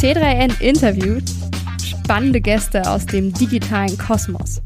T3N 0.00 0.62
interviewt 0.62 1.28
spannende 1.84 2.40
Gäste 2.40 2.88
aus 2.88 3.04
dem 3.04 3.34
digitalen 3.34 3.98
Kosmos. 3.98 4.62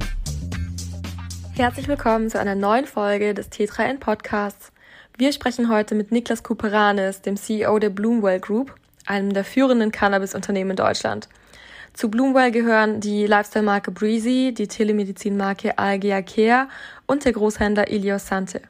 Herzlich 1.55 1.89
willkommen 1.89 2.31
zu 2.31 2.39
einer 2.39 2.55
neuen 2.55 2.87
Folge 2.87 3.35
des 3.35 3.51
T3N 3.51 3.99
Podcasts. 3.99 4.71
Wir 5.19 5.33
sprechen 5.33 5.69
heute 5.69 5.97
mit 5.97 6.13
Niklas 6.13 6.45
Kuperanis, 6.45 7.21
dem 7.21 7.37
CEO 7.37 7.81
der 7.81 7.91
Bloomwell 7.91 8.39
Group, 8.39 8.77
einem 9.07 9.35
der 9.35 9.43
führenden 9.43 9.91
Cannabis-Unternehmen 9.91 10.71
in 10.71 10.77
Deutschland. 10.77 11.29
Zu 11.95 12.13
Bloomwell 12.13 12.53
gehören 12.53 13.01
die 13.01 13.27
Lifestyle-Marke 13.27 13.91
Breezy, 13.91 14.55
die 14.57 14.69
Telemedizin-Marke 14.69 15.77
Algea 15.77 16.23
Care 16.23 16.69
und 17.07 17.25
der 17.25 17.33
Großhändler 17.33 17.91
Ilios 17.91 18.29
Sante. 18.29 18.63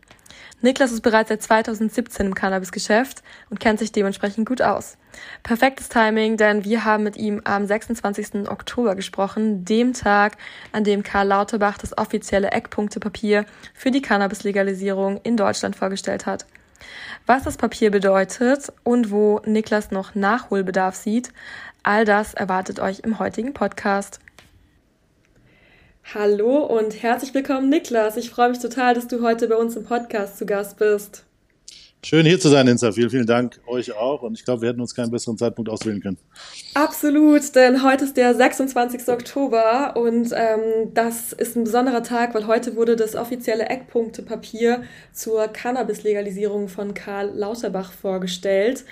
Niklas 0.63 0.93
ist 0.93 1.03
bereits 1.03 1.29
seit 1.29 1.43
2017 1.43 2.25
im 2.25 2.35
Cannabis-Geschäft 2.35 3.23
und 3.51 3.61
kennt 3.61 3.81
sich 3.81 3.93
dementsprechend 3.93 4.49
gut 4.49 4.63
aus. 4.63 4.97
Perfektes 5.43 5.89
Timing, 5.89 6.37
denn 6.37 6.65
wir 6.65 6.85
haben 6.85 7.05
mit 7.05 7.17
ihm 7.17 7.41
am 7.45 7.67
26. 7.67 8.49
Oktober 8.49 8.95
gesprochen, 8.95 9.65
dem 9.65 9.93
Tag, 9.93 10.37
an 10.73 10.85
dem 10.85 11.03
Karl 11.03 11.29
Lauterbach 11.29 11.79
das 11.79 11.97
offizielle 11.97 12.51
Eckpunktepapier 12.51 13.45
für 13.75 13.91
die 13.91 14.03
Cannabis-Legalisierung 14.03 15.21
in 15.23 15.37
Deutschland 15.37 15.77
vorgestellt 15.77 16.27
hat. 16.27 16.47
Was 17.27 17.45
das 17.45 17.57
Papier 17.57 17.91
bedeutet 17.91 18.73
und 18.83 19.11
wo 19.11 19.41
Niklas 19.45 19.91
noch 19.91 20.15
Nachholbedarf 20.15 20.95
sieht, 20.95 21.31
all 21.83 22.05
das 22.05 22.35
erwartet 22.35 22.81
euch 22.81 23.01
im 23.01 23.19
heutigen 23.19 23.55
Podcast. 23.55 24.21
Hallo 26.13 26.59
und 26.59 27.03
herzlich 27.03 27.33
willkommen, 27.33 27.71
Niklas. 27.71 28.19
Ich 28.19 28.29
freue 28.29 28.51
mich 28.51 28.59
total, 28.59 28.95
dass 28.95 29.09
du 29.09 29.23
heute 29.23 29.49
bei 29.49 29.57
uns 29.57 29.75
im 29.75 29.85
Podcast 29.85 30.37
zu 30.37 30.45
Gast 30.45 30.79
bist. 30.79 31.25
Schön 32.05 32.27
hier 32.27 32.39
zu 32.39 32.51
sein, 32.51 32.69
Insa. 32.69 32.93
Vielen, 32.93 33.09
vielen 33.09 33.27
Dank 33.27 33.61
euch 33.67 33.97
auch. 33.97 34.21
Und 34.21 34.35
ich 34.35 34.45
glaube, 34.45 34.61
wir 34.61 34.69
hätten 34.69 34.81
uns 34.83 34.95
keinen 34.95 35.11
besseren 35.11 35.39
Zeitpunkt 35.39 35.71
auswählen 35.71 36.03
können. 36.03 36.19
Absolut, 36.75 37.55
denn 37.55 37.83
heute 37.83 38.05
ist 38.05 38.19
der 38.19 38.35
26. 38.35 39.09
Oktober 39.09 39.97
und 39.97 40.31
ähm, 40.35 40.93
das 40.93 41.33
ist 41.33 41.57
ein 41.57 41.65
besonderer 41.65 42.03
Tag, 42.03 42.35
weil 42.35 42.47
heute 42.47 42.77
wurde 42.77 42.97
das 42.97 43.17
offizielle 43.17 43.71
Eckpunktepapier 43.71 44.83
zur 45.15 45.49
Cannabis-Legalisierung 45.49 46.69
von 46.69 46.93
Karl 46.93 47.31
Lauterbach 47.35 47.91
vorgestellt. 47.93 48.85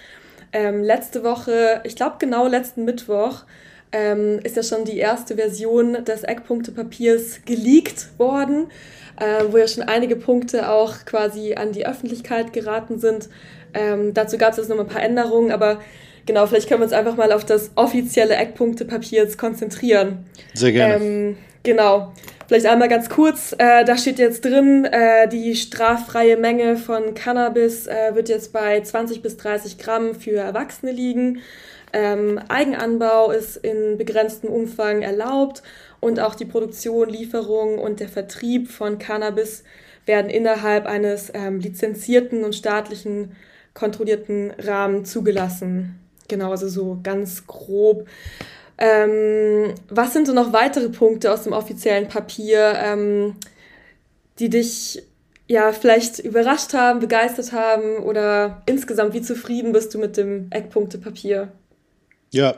Ähm, 0.54 0.82
letzte 0.82 1.22
Woche, 1.22 1.82
ich 1.84 1.97
glaube 1.97 2.16
genau 2.19 2.47
letzten 2.47 2.86
Mittwoch, 2.86 3.44
ähm, 3.92 4.40
ist 4.42 4.56
ja 4.56 4.62
schon 4.62 4.84
die 4.84 4.98
erste 4.98 5.36
Version 5.36 6.04
des 6.04 6.24
Eckpunktepapiers 6.24 7.40
geleakt 7.44 8.08
worden, 8.18 8.66
äh, 9.20 9.44
wo 9.50 9.58
ja 9.58 9.68
schon 9.68 9.84
einige 9.84 10.16
Punkte 10.16 10.70
auch 10.70 11.04
quasi 11.04 11.54
an 11.54 11.72
die 11.72 11.86
Öffentlichkeit 11.86 12.52
geraten 12.52 12.98
sind. 12.98 13.28
Ähm, 13.74 14.14
dazu 14.14 14.38
gab 14.38 14.52
es 14.52 14.58
jetzt 14.58 14.68
noch 14.68 14.78
ein 14.78 14.86
paar 14.86 15.02
Änderungen, 15.02 15.52
aber 15.52 15.80
genau, 16.26 16.46
vielleicht 16.46 16.68
können 16.68 16.80
wir 16.80 16.84
uns 16.84 16.92
einfach 16.92 17.16
mal 17.16 17.32
auf 17.32 17.44
das 17.44 17.70
offizielle 17.74 18.34
Eckpunktepapier 18.34 19.22
jetzt 19.22 19.38
konzentrieren. 19.38 20.26
Sehr 20.54 20.72
gerne. 20.72 21.04
Ähm, 21.04 21.36
genau. 21.62 22.12
Vielleicht 22.48 22.66
einmal 22.66 22.88
ganz 22.88 23.08
kurz, 23.08 23.54
äh, 23.56 23.82
da 23.84 23.96
steht 23.96 24.18
jetzt 24.18 24.44
drin, 24.44 24.84
äh, 24.84 25.26
die 25.26 25.54
straffreie 25.56 26.36
Menge 26.36 26.76
von 26.76 27.14
Cannabis 27.14 27.86
äh, 27.86 28.14
wird 28.14 28.28
jetzt 28.28 28.52
bei 28.52 28.78
20 28.80 29.22
bis 29.22 29.38
30 29.38 29.78
Gramm 29.78 30.14
für 30.14 30.36
Erwachsene 30.36 30.92
liegen. 30.92 31.40
Ähm, 31.92 32.40
Eigenanbau 32.48 33.30
ist 33.30 33.56
in 33.56 33.98
begrenztem 33.98 34.50
Umfang 34.50 35.02
erlaubt 35.02 35.62
und 36.00 36.20
auch 36.20 36.34
die 36.34 36.44
Produktion, 36.44 37.08
Lieferung 37.08 37.78
und 37.78 38.00
der 38.00 38.08
Vertrieb 38.08 38.70
von 38.70 38.98
Cannabis 38.98 39.64
werden 40.06 40.30
innerhalb 40.30 40.86
eines 40.86 41.30
ähm, 41.34 41.60
lizenzierten 41.60 42.44
und 42.44 42.54
staatlichen 42.54 43.36
kontrollierten 43.74 44.52
Rahmen 44.58 45.04
zugelassen. 45.04 45.98
Genau, 46.28 46.50
also 46.50 46.68
so 46.68 46.98
ganz 47.02 47.46
grob. 47.46 48.06
Ähm, 48.78 49.74
was 49.88 50.12
sind 50.12 50.26
so 50.26 50.32
noch 50.32 50.52
weitere 50.52 50.88
Punkte 50.88 51.32
aus 51.32 51.44
dem 51.44 51.52
offiziellen 51.52 52.08
Papier, 52.08 52.74
ähm, 52.82 53.36
die 54.38 54.48
dich 54.48 55.02
ja 55.47 55.72
vielleicht 55.72 56.19
überrascht 56.19 56.72
haben, 56.72 57.00
begeistert 57.00 57.52
haben 57.52 57.98
oder 57.98 58.62
insgesamt 58.66 59.12
wie 59.12 59.22
zufrieden 59.22 59.72
bist 59.72 59.94
du 59.94 59.98
mit 59.98 60.16
dem 60.16 60.48
Eckpunktepapier? 60.50 61.52
Ja, 62.32 62.54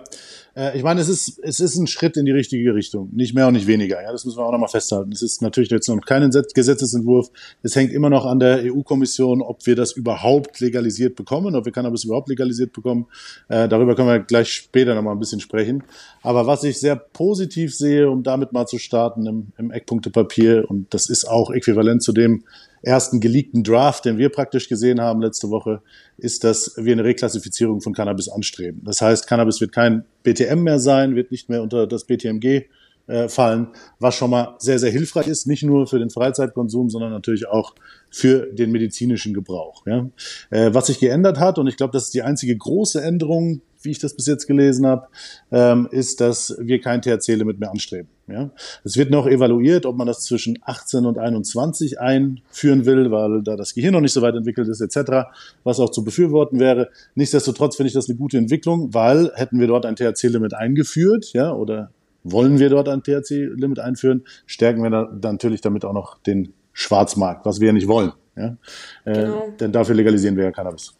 äh, 0.57 0.77
ich 0.77 0.85
meine, 0.85 1.01
es 1.01 1.09
ist, 1.09 1.39
es 1.43 1.59
ist 1.59 1.77
ein 1.77 1.87
Schritt 1.87 2.17
in 2.17 2.25
die 2.25 2.33
richtige 2.33 2.75
Richtung. 2.75 3.11
Nicht 3.13 3.35
mehr 3.35 3.49
und 3.49 3.55
nicht 3.55 3.67
weniger. 3.67 4.03
Ja, 4.03 4.13
das 4.13 4.25
müssen 4.25 4.39
wir 4.39 4.47
auch 4.47 4.53
nochmal 4.53 4.69
festhalten. 4.69 5.11
Es 5.13 5.23
ist 5.23 5.43
natürlich 5.43 5.71
jetzt 5.71 5.89
noch 5.89 6.01
kein 6.01 6.31
Gesetzesentwurf. 6.31 7.31
Es 7.63 7.75
hängt 7.75 7.93
immer 7.93 8.09
noch 8.09 8.25
an 8.25 8.39
der 8.39 8.63
EU-Kommission, 8.65 9.43
ob 9.43 9.67
wir 9.67 9.75
das 9.75 9.93
überhaupt 9.93 10.61
legalisiert 10.61 11.17
bekommen, 11.17 11.57
ob 11.57 11.65
wir 11.65 11.73
Cannabis 11.73 12.05
überhaupt 12.05 12.29
legalisiert 12.29 12.73
bekommen. 12.73 13.07
Äh, 13.49 13.69
darüber 13.69 13.97
können 13.97 14.09
wir 14.09 14.21
gleich 14.21 14.53
später 14.53 14.95
nochmal 14.95 15.17
ein 15.17 15.21
bisschen 15.21 15.41
sprechen. 15.41 15.83
Aber 16.23 16.47
was 16.47 16.63
ich 16.63 16.79
sehr 16.79 16.97
positiv 16.97 17.75
sehe, 17.75 18.09
um 18.09 18.23
damit 18.23 18.53
mal 18.53 18.67
zu 18.67 18.79
starten 18.79 19.27
im, 19.27 19.47
im 19.59 19.73
Eckpunktepapier, 19.73 20.67
und 20.69 20.95
das 20.95 21.11
ist 21.11 21.25
auch 21.25 21.51
äquivalent 21.51 22.03
zu 22.03 22.13
dem, 22.13 22.45
ersten 22.85 23.21
geleakten 23.21 23.65
Draft, 23.65 24.05
den 24.05 24.19
wir 24.19 24.29
praktisch 24.29 24.69
gesehen 24.69 25.01
haben 25.01 25.21
letzte 25.21 25.51
Woche, 25.51 25.83
ist, 26.17 26.45
dass 26.45 26.75
wir 26.77 26.93
eine 26.93 27.05
Reklassifizierung 27.05 27.81
von 27.81 27.95
Cannabis 27.95 28.29
anstreben. 28.29 28.83
Das 28.85 29.01
heißt, 29.01 29.27
Cannabis 29.27 29.61
wird 29.61 29.73
kein 29.73 30.05
BTM 30.23 30.63
mehr 30.63 30.79
sein, 30.79 31.17
wird 31.17 31.31
nicht 31.31 31.49
mehr 31.49 31.63
unter 31.63 31.87
das 31.87 32.05
BTMG 32.05 32.65
äh, 33.07 33.29
fallen, 33.29 33.69
was 33.99 34.15
schon 34.15 34.31
mal 34.31 34.57
sehr, 34.59 34.79
sehr 34.79 34.91
hilfreich 34.91 35.27
ist, 35.27 35.47
nicht 35.47 35.63
nur 35.63 35.87
für 35.87 35.99
den 35.99 36.11
Freizeitkonsum, 36.11 36.89
sondern 36.89 37.11
natürlich 37.11 37.47
auch 37.47 37.75
für 38.11 38.47
den 38.53 38.71
medizinischen 38.71 39.35
Gebrauch. 39.35 39.85
Ja? 39.87 40.09
Äh, 40.51 40.73
was 40.73 40.87
sich 40.87 41.01
geändert 41.01 41.39
hat, 41.39 41.59
und 41.59 41.67
ich 41.67 41.77
glaube, 41.77 41.93
das 41.93 42.05
ist 42.05 42.15
die 42.15 42.23
einzige 42.23 42.57
große 42.57 43.03
Änderung, 43.03 43.61
wie 43.85 43.91
ich 43.91 43.99
das 43.99 44.15
bis 44.15 44.27
jetzt 44.27 44.47
gelesen 44.47 44.87
habe, 44.87 45.07
ähm, 45.51 45.89
ist, 45.91 46.21
dass 46.21 46.57
wir 46.59 46.81
kein 46.81 47.03
THC-Limit 47.03 47.61
mehr 47.61 47.71
anstreben. 47.71 48.09
Ja? 48.27 48.51
Es 48.85 48.97
wird 48.97 49.11
noch 49.11 49.27
evaluiert, 49.27 49.87
ob 49.87 49.97
man 49.97 50.07
das 50.07 50.23
zwischen 50.23 50.59
18 50.63 51.07
und 51.07 51.19
21 51.19 52.01
einführen 52.01 52.87
will, 52.87 53.11
weil 53.11 53.43
da 53.43 53.57
das 53.57 53.75
Gehirn 53.75 53.93
noch 53.93 54.01
nicht 54.01 54.13
so 54.13 54.23
weit 54.23 54.35
entwickelt 54.35 54.69
ist, 54.69 54.81
etc., 54.81 55.29
was 55.63 55.81
auch 55.81 55.91
zu 55.91 56.05
befürworten 56.05 56.59
wäre. 56.59 56.89
Nichtsdestotrotz 57.15 57.77
finde 57.77 57.89
ich 57.89 57.95
das 57.95 58.09
eine 58.09 58.17
gute 58.17 58.39
Entwicklung, 58.39 58.95
weil 58.95 59.33
hätten 59.35 59.61
wir 59.61 59.67
dort 59.67 59.87
ein 59.87 59.97
THC-Limit 59.97 60.55
eingeführt, 60.55 61.33
ja, 61.33 61.53
oder 61.53 61.91
wollen 62.23 62.59
wir 62.59 62.71
dort 62.71 62.89
ein 62.89 63.03
THC-Limit 63.03 63.79
einführen, 63.79 64.25
stärken 64.47 64.83
wir 64.83 64.91
da, 64.91 65.11
natürlich 65.33 65.61
damit 65.61 65.85
auch 65.85 65.93
noch 65.93 66.19
den 66.19 66.55
Schwarzmarkt, 66.73 67.47
was 67.47 67.61
wir 67.61 67.69
ja 67.69 67.73
nicht 67.73 67.89
wollen. 67.89 68.13
Ja? 68.37 68.57
Äh, 69.05 69.13
genau. 69.13 69.49
denn 69.61 69.73
dafür 69.73 69.95
legalisieren 69.95 70.37
wir 70.37 70.45
ja 70.45 70.51
Cannabis. 70.51 70.95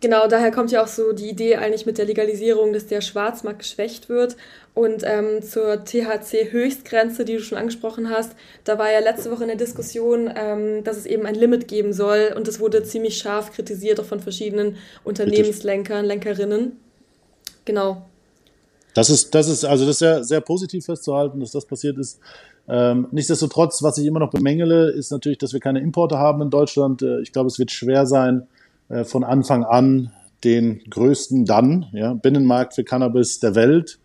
Genau, 0.00 0.28
daher 0.28 0.52
kommt 0.52 0.70
ja 0.70 0.82
auch 0.82 0.88
so 0.88 1.12
die 1.12 1.28
Idee 1.28 1.56
eigentlich 1.56 1.84
mit 1.84 1.98
der 1.98 2.04
Legalisierung, 2.04 2.72
dass 2.72 2.86
der 2.86 3.00
Schwarzmarkt 3.00 3.60
geschwächt 3.60 4.08
wird. 4.08 4.36
Und 4.74 5.02
ähm, 5.04 5.42
zur 5.42 5.84
THC-Höchstgrenze, 5.84 7.24
die 7.24 7.34
du 7.34 7.42
schon 7.42 7.58
angesprochen 7.58 8.08
hast, 8.08 8.32
da 8.62 8.78
war 8.78 8.92
ja 8.92 9.00
letzte 9.00 9.32
Woche 9.32 9.42
in 9.42 9.48
der 9.48 9.56
Diskussion, 9.56 10.30
ähm, 10.36 10.84
dass 10.84 10.96
es 10.96 11.06
eben 11.06 11.26
ein 11.26 11.34
Limit 11.34 11.66
geben 11.66 11.92
soll. 11.92 12.32
Und 12.36 12.46
das 12.46 12.60
wurde 12.60 12.84
ziemlich 12.84 13.18
scharf 13.18 13.52
kritisiert, 13.52 13.98
auch 13.98 14.04
von 14.04 14.20
verschiedenen 14.20 14.76
Unternehmenslenkern, 15.02 16.04
Lenkerinnen. 16.04 16.76
Genau. 17.64 18.02
Das 18.94 19.10
ist, 19.10 19.34
das 19.34 19.48
ist, 19.48 19.64
also 19.64 19.84
das 19.84 19.96
ist 19.96 19.98
sehr, 19.98 20.24
sehr 20.24 20.40
positiv 20.40 20.84
festzuhalten, 20.84 21.40
dass 21.40 21.50
das 21.50 21.66
passiert 21.66 21.98
ist. 21.98 22.20
Ähm, 22.68 23.08
nichtsdestotrotz, 23.10 23.82
was 23.82 23.98
ich 23.98 24.06
immer 24.06 24.20
noch 24.20 24.30
bemängele, 24.30 24.90
ist 24.90 25.10
natürlich, 25.10 25.38
dass 25.38 25.52
wir 25.52 25.60
keine 25.60 25.80
Importe 25.80 26.18
haben 26.18 26.42
in 26.42 26.50
Deutschland. 26.50 27.02
Äh, 27.02 27.20
ich 27.20 27.32
glaube, 27.32 27.48
es 27.48 27.58
wird 27.58 27.70
schwer 27.70 28.06
sein, 28.06 28.46
äh, 28.88 29.04
von 29.04 29.24
Anfang 29.24 29.64
an 29.64 30.10
den 30.44 30.80
größten 30.88 31.44
dann 31.44 31.86
ja, 31.92 32.14
Binnenmarkt 32.14 32.74
für 32.74 32.84
Cannabis 32.84 33.40
der 33.40 33.54
Welt 33.54 33.98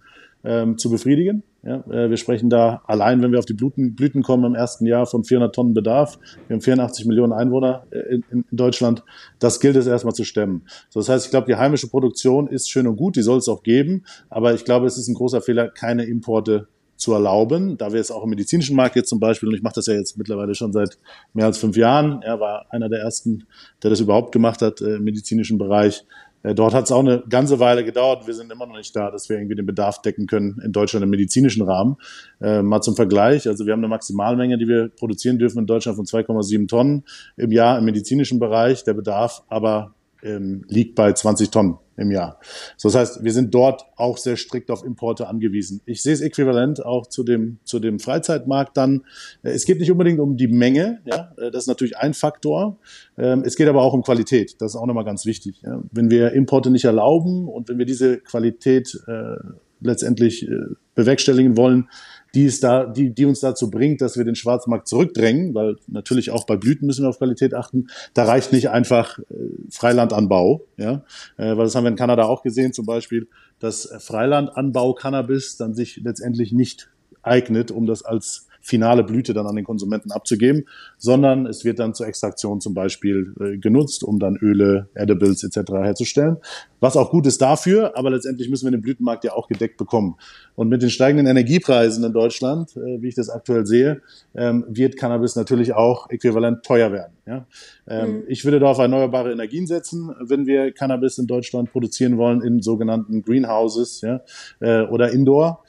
ähm, 0.43 0.77
zu 0.77 0.89
befriedigen. 0.89 1.43
Ja, 1.65 1.77
äh, 1.89 2.09
wir 2.09 2.17
sprechen 2.17 2.49
da 2.49 2.81
allein, 2.87 3.21
wenn 3.21 3.31
wir 3.31 3.39
auf 3.39 3.45
die 3.45 3.53
Blüten, 3.53 3.95
Blüten 3.95 4.21
kommen, 4.21 4.43
im 4.43 4.55
ersten 4.55 4.85
Jahr 4.85 5.05
von 5.05 5.23
400 5.23 5.55
Tonnen 5.55 5.73
Bedarf. 5.73 6.19
Wir 6.47 6.55
haben 6.55 6.61
84 6.61 7.05
Millionen 7.05 7.31
Einwohner 7.31 7.85
äh, 7.91 8.15
in, 8.15 8.23
in 8.29 8.45
Deutschland. 8.51 9.03
Das 9.39 9.61
gilt 9.61 9.77
es 9.77 9.87
erstmal 9.87 10.13
zu 10.13 10.25
stemmen. 10.25 10.63
So, 10.89 10.99
das 10.99 11.07
heißt, 11.07 11.25
ich 11.25 11.31
glaube, 11.31 11.47
die 11.47 11.55
heimische 11.55 11.87
Produktion 11.87 12.47
ist 12.47 12.69
schön 12.69 12.85
und 12.85 12.97
gut, 12.97 13.15
die 13.15 13.21
soll 13.21 13.37
es 13.37 13.47
auch 13.47 13.63
geben. 13.63 14.03
Aber 14.29 14.53
ich 14.53 14.65
glaube, 14.65 14.87
es 14.87 14.97
ist 14.97 15.07
ein 15.07 15.15
großer 15.15 15.41
Fehler, 15.41 15.69
keine 15.69 16.03
Importe 16.03 16.67
zu 16.95 17.13
erlauben, 17.13 17.77
da 17.77 17.91
wir 17.91 17.99
es 17.99 18.11
auch 18.11 18.23
im 18.23 18.29
medizinischen 18.29 18.75
Markt 18.75 18.95
jetzt 18.95 19.09
zum 19.09 19.19
Beispiel, 19.19 19.49
und 19.49 19.55
ich 19.55 19.61
mache 19.61 19.75
das 19.75 19.87
ja 19.87 19.93
jetzt 19.93 20.17
mittlerweile 20.17 20.55
schon 20.55 20.71
seit 20.71 20.97
mehr 21.33 21.45
als 21.45 21.57
fünf 21.57 21.75
Jahren, 21.75 22.21
er 22.21 22.39
war 22.39 22.67
einer 22.69 22.89
der 22.89 22.99
ersten, 22.99 23.45
der 23.81 23.89
das 23.89 23.99
überhaupt 23.99 24.31
gemacht 24.31 24.61
hat 24.61 24.81
äh, 24.81 24.95
im 24.95 25.03
medizinischen 25.03 25.57
Bereich. 25.57 26.05
Äh, 26.43 26.53
dort 26.53 26.73
hat 26.73 26.85
es 26.85 26.91
auch 26.91 26.99
eine 26.99 27.23
ganze 27.27 27.59
Weile 27.59 27.83
gedauert. 27.83 28.27
Wir 28.27 28.33
sind 28.33 28.51
immer 28.51 28.65
noch 28.65 28.77
nicht 28.77 28.95
da, 28.95 29.09
dass 29.09 29.29
wir 29.29 29.37
irgendwie 29.37 29.55
den 29.55 29.65
Bedarf 29.65 30.01
decken 30.01 30.27
können 30.27 30.61
in 30.63 30.71
Deutschland 30.71 31.03
im 31.03 31.09
medizinischen 31.09 31.63
Rahmen. 31.63 31.95
Äh, 32.41 32.61
mal 32.61 32.81
zum 32.81 32.95
Vergleich. 32.95 33.47
Also 33.47 33.65
wir 33.65 33.73
haben 33.73 33.79
eine 33.79 33.87
Maximalmenge, 33.87 34.57
die 34.57 34.67
wir 34.67 34.89
produzieren 34.89 35.39
dürfen 35.39 35.59
in 35.59 35.65
Deutschland 35.65 35.95
von 35.95 36.05
2,7 36.05 36.67
Tonnen 36.67 37.03
im 37.37 37.51
Jahr 37.51 37.79
im 37.79 37.85
medizinischen 37.85 38.39
Bereich. 38.39 38.83
Der 38.83 38.93
Bedarf 38.93 39.43
aber 39.47 39.93
ähm, 40.23 40.63
liegt 40.67 40.95
bei 40.95 41.13
20 41.13 41.49
Tonnen 41.49 41.77
im 41.95 42.11
Jahr. 42.11 42.39
So, 42.77 42.89
das 42.89 42.95
heißt, 42.95 43.23
wir 43.23 43.31
sind 43.31 43.53
dort 43.53 43.85
auch 43.95 44.17
sehr 44.17 44.35
strikt 44.35 44.71
auf 44.71 44.83
Importe 44.83 45.27
angewiesen. 45.27 45.81
Ich 45.85 46.01
sehe 46.01 46.13
es 46.13 46.21
äquivalent 46.21 46.83
auch 46.83 47.07
zu 47.07 47.23
dem, 47.23 47.59
zu 47.63 47.79
dem 47.79 47.99
Freizeitmarkt 47.99 48.75
dann. 48.77 49.03
Äh, 49.43 49.51
es 49.51 49.65
geht 49.65 49.79
nicht 49.79 49.91
unbedingt 49.91 50.19
um 50.19 50.37
die 50.37 50.47
Menge, 50.47 51.01
ja, 51.05 51.33
äh, 51.37 51.51
das 51.51 51.63
ist 51.63 51.67
natürlich 51.67 51.97
ein 51.97 52.13
Faktor. 52.13 52.77
Ähm, 53.17 53.43
es 53.45 53.55
geht 53.55 53.67
aber 53.67 53.81
auch 53.81 53.93
um 53.93 54.01
Qualität. 54.01 54.55
Das 54.59 54.71
ist 54.71 54.75
auch 54.75 54.87
nochmal 54.87 55.05
ganz 55.05 55.25
wichtig. 55.25 55.61
Wenn 55.91 56.09
wir 56.09 56.31
Importe 56.31 56.71
nicht 56.71 56.85
erlauben 56.85 57.47
und 57.47 57.69
wenn 57.69 57.77
wir 57.77 57.85
diese 57.85 58.17
Qualität 58.17 58.99
äh, 59.07 59.35
letztendlich 59.83 60.47
äh, 60.47 60.55
bewerkstelligen 60.95 61.57
wollen, 61.57 61.89
die, 62.35 62.45
es 62.45 62.59
da, 62.59 62.85
die, 62.85 63.13
die 63.13 63.25
uns 63.25 63.39
dazu 63.39 63.69
bringt, 63.69 64.01
dass 64.01 64.17
wir 64.17 64.25
den 64.25 64.35
Schwarzmarkt 64.35 64.87
zurückdrängen, 64.87 65.53
weil 65.53 65.75
natürlich 65.87 66.31
auch 66.31 66.45
bei 66.45 66.57
Blüten 66.57 66.87
müssen 66.87 67.03
wir 67.03 67.09
auf 67.09 67.19
Qualität 67.19 67.53
achten. 67.53 67.87
Da 68.13 68.23
reicht 68.23 68.51
nicht 68.51 68.69
einfach 68.69 69.19
äh, 69.19 69.23
Freilandanbau, 69.69 70.65
ja, 70.77 71.03
äh, 71.37 71.55
weil 71.55 71.65
das 71.65 71.75
haben 71.75 71.83
wir 71.83 71.91
in 71.91 71.95
Kanada 71.95 72.23
auch 72.23 72.41
gesehen, 72.41 72.73
zum 72.73 72.85
Beispiel, 72.85 73.27
dass 73.59 73.93
Freilandanbau 73.99 74.93
Cannabis 74.93 75.57
dann 75.57 75.73
sich 75.73 76.01
letztendlich 76.03 76.51
nicht 76.51 76.89
eignet, 77.21 77.71
um 77.71 77.85
das 77.85 78.03
als 78.03 78.47
finale 78.63 79.03
Blüte 79.03 79.33
dann 79.33 79.45
an 79.45 79.55
den 79.55 79.65
Konsumenten 79.65 80.11
abzugeben, 80.11 80.63
sondern 80.97 81.45
es 81.45 81.65
wird 81.65 81.79
dann 81.79 81.93
zur 81.93 82.07
Extraktion 82.07 82.61
zum 82.61 82.73
Beispiel 82.73 83.35
äh, 83.39 83.57
genutzt, 83.57 84.03
um 84.03 84.19
dann 84.19 84.37
Öle, 84.37 84.87
Edibles 84.95 85.43
etc. 85.43 85.73
herzustellen. 85.73 86.37
Was 86.79 86.95
auch 86.95 87.11
gut 87.11 87.27
ist 87.27 87.41
dafür, 87.41 87.97
aber 87.97 88.09
letztendlich 88.09 88.49
müssen 88.49 88.65
wir 88.65 88.71
den 88.71 88.81
Blütenmarkt 88.81 89.25
ja 89.25 89.33
auch 89.33 89.49
gedeckt 89.49 89.77
bekommen. 89.77 90.15
Und 90.55 90.69
mit 90.69 90.81
den 90.81 90.89
steigenden 90.89 91.27
Energiepreisen 91.27 92.03
in 92.05 92.13
Deutschland, 92.13 92.75
äh, 92.77 93.01
wie 93.01 93.09
ich 93.09 93.15
das 93.15 93.29
aktuell 93.29 93.65
sehe, 93.65 94.01
ähm, 94.33 94.65
wird 94.69 94.95
Cannabis 94.97 95.35
natürlich 95.35 95.73
auch 95.73 96.09
äquivalent 96.09 96.63
teuer 96.63 96.93
werden. 96.93 97.13
Ja? 97.25 97.45
Ähm, 97.85 98.11
mhm. 98.11 98.23
Ich 98.27 98.45
würde 98.45 98.61
da 98.61 98.67
auf 98.67 98.77
erneuerbare 98.77 99.33
Energien 99.33 99.67
setzen, 99.67 100.15
wenn 100.21 100.45
wir 100.45 100.71
Cannabis 100.71 101.17
in 101.17 101.27
Deutschland 101.27 101.69
produzieren 101.71 102.17
wollen, 102.17 102.41
in 102.41 102.61
sogenannten 102.61 103.23
Greenhouses 103.23 103.99
ja? 104.01 104.21
Äh, 104.61 104.83
oder 104.83 105.11
Indoor 105.11 105.63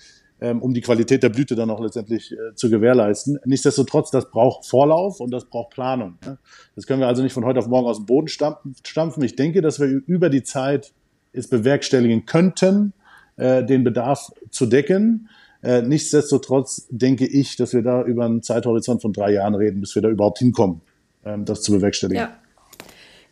ähm, 0.45 0.61
um 0.61 0.75
die 0.75 0.83
Qualität 0.83 1.23
der 1.23 1.31
Blüte 1.31 1.55
dann 1.55 1.71
auch 1.71 1.81
letztendlich 1.81 2.33
äh, 2.33 2.55
zu 2.55 2.69
gewährleisten. 2.69 3.39
Nichtsdestotrotz, 3.47 4.11
das 4.11 4.31
braucht 4.31 4.67
Vorlauf 4.67 5.21
und 5.21 5.31
das 5.31 5.47
braucht 5.47 5.71
Planung. 5.71 6.19
Ne? 6.25 6.37
Das 6.75 6.87
können 6.87 7.01
wir 7.01 7.09
also 7.09 7.23
nicht 7.23 7.33
von 7.33 7.47
heute 7.47 7.61
auf 7.61 7.67
morgen 7.67 7.87
aus 7.87 7.97
dem 7.97 8.05
Boden 8.05 8.29
stampfen. 8.29 9.25
Ich 9.25 9.37
denke, 9.37 9.63
dass 9.63 9.81
wir 9.81 9.87
über 9.87 10.29
die 10.29 10.43
Zeit 10.43 10.93
es 11.33 11.49
bewerkstelligen 11.49 12.27
könnten, 12.27 12.93
äh, 13.37 13.65
den 13.65 13.85
Bedarf 13.85 14.33
zu 14.51 14.67
decken. 14.67 15.31
Äh, 15.63 15.81
nichtsdestotrotz 15.81 16.89
denke 16.91 17.27
ich, 17.27 17.57
dass 17.57 17.73
wir 17.73 17.83
da 17.83 18.03
über 18.03 18.27
einen 18.27 18.43
Zeithorizont 18.43 19.01
von 19.01 19.15
drei 19.15 19.33
Jahren 19.33 19.55
reden, 19.55 19.81
bis 19.81 19.95
wir 19.95 20.03
da 20.03 20.11
überhaupt 20.11 20.41
hinkommen, 20.41 20.83
ähm, 21.25 21.47
das 21.47 21.63
zu 21.63 21.73
bewerkstelligen. 21.73 22.23
Ja. 22.23 22.37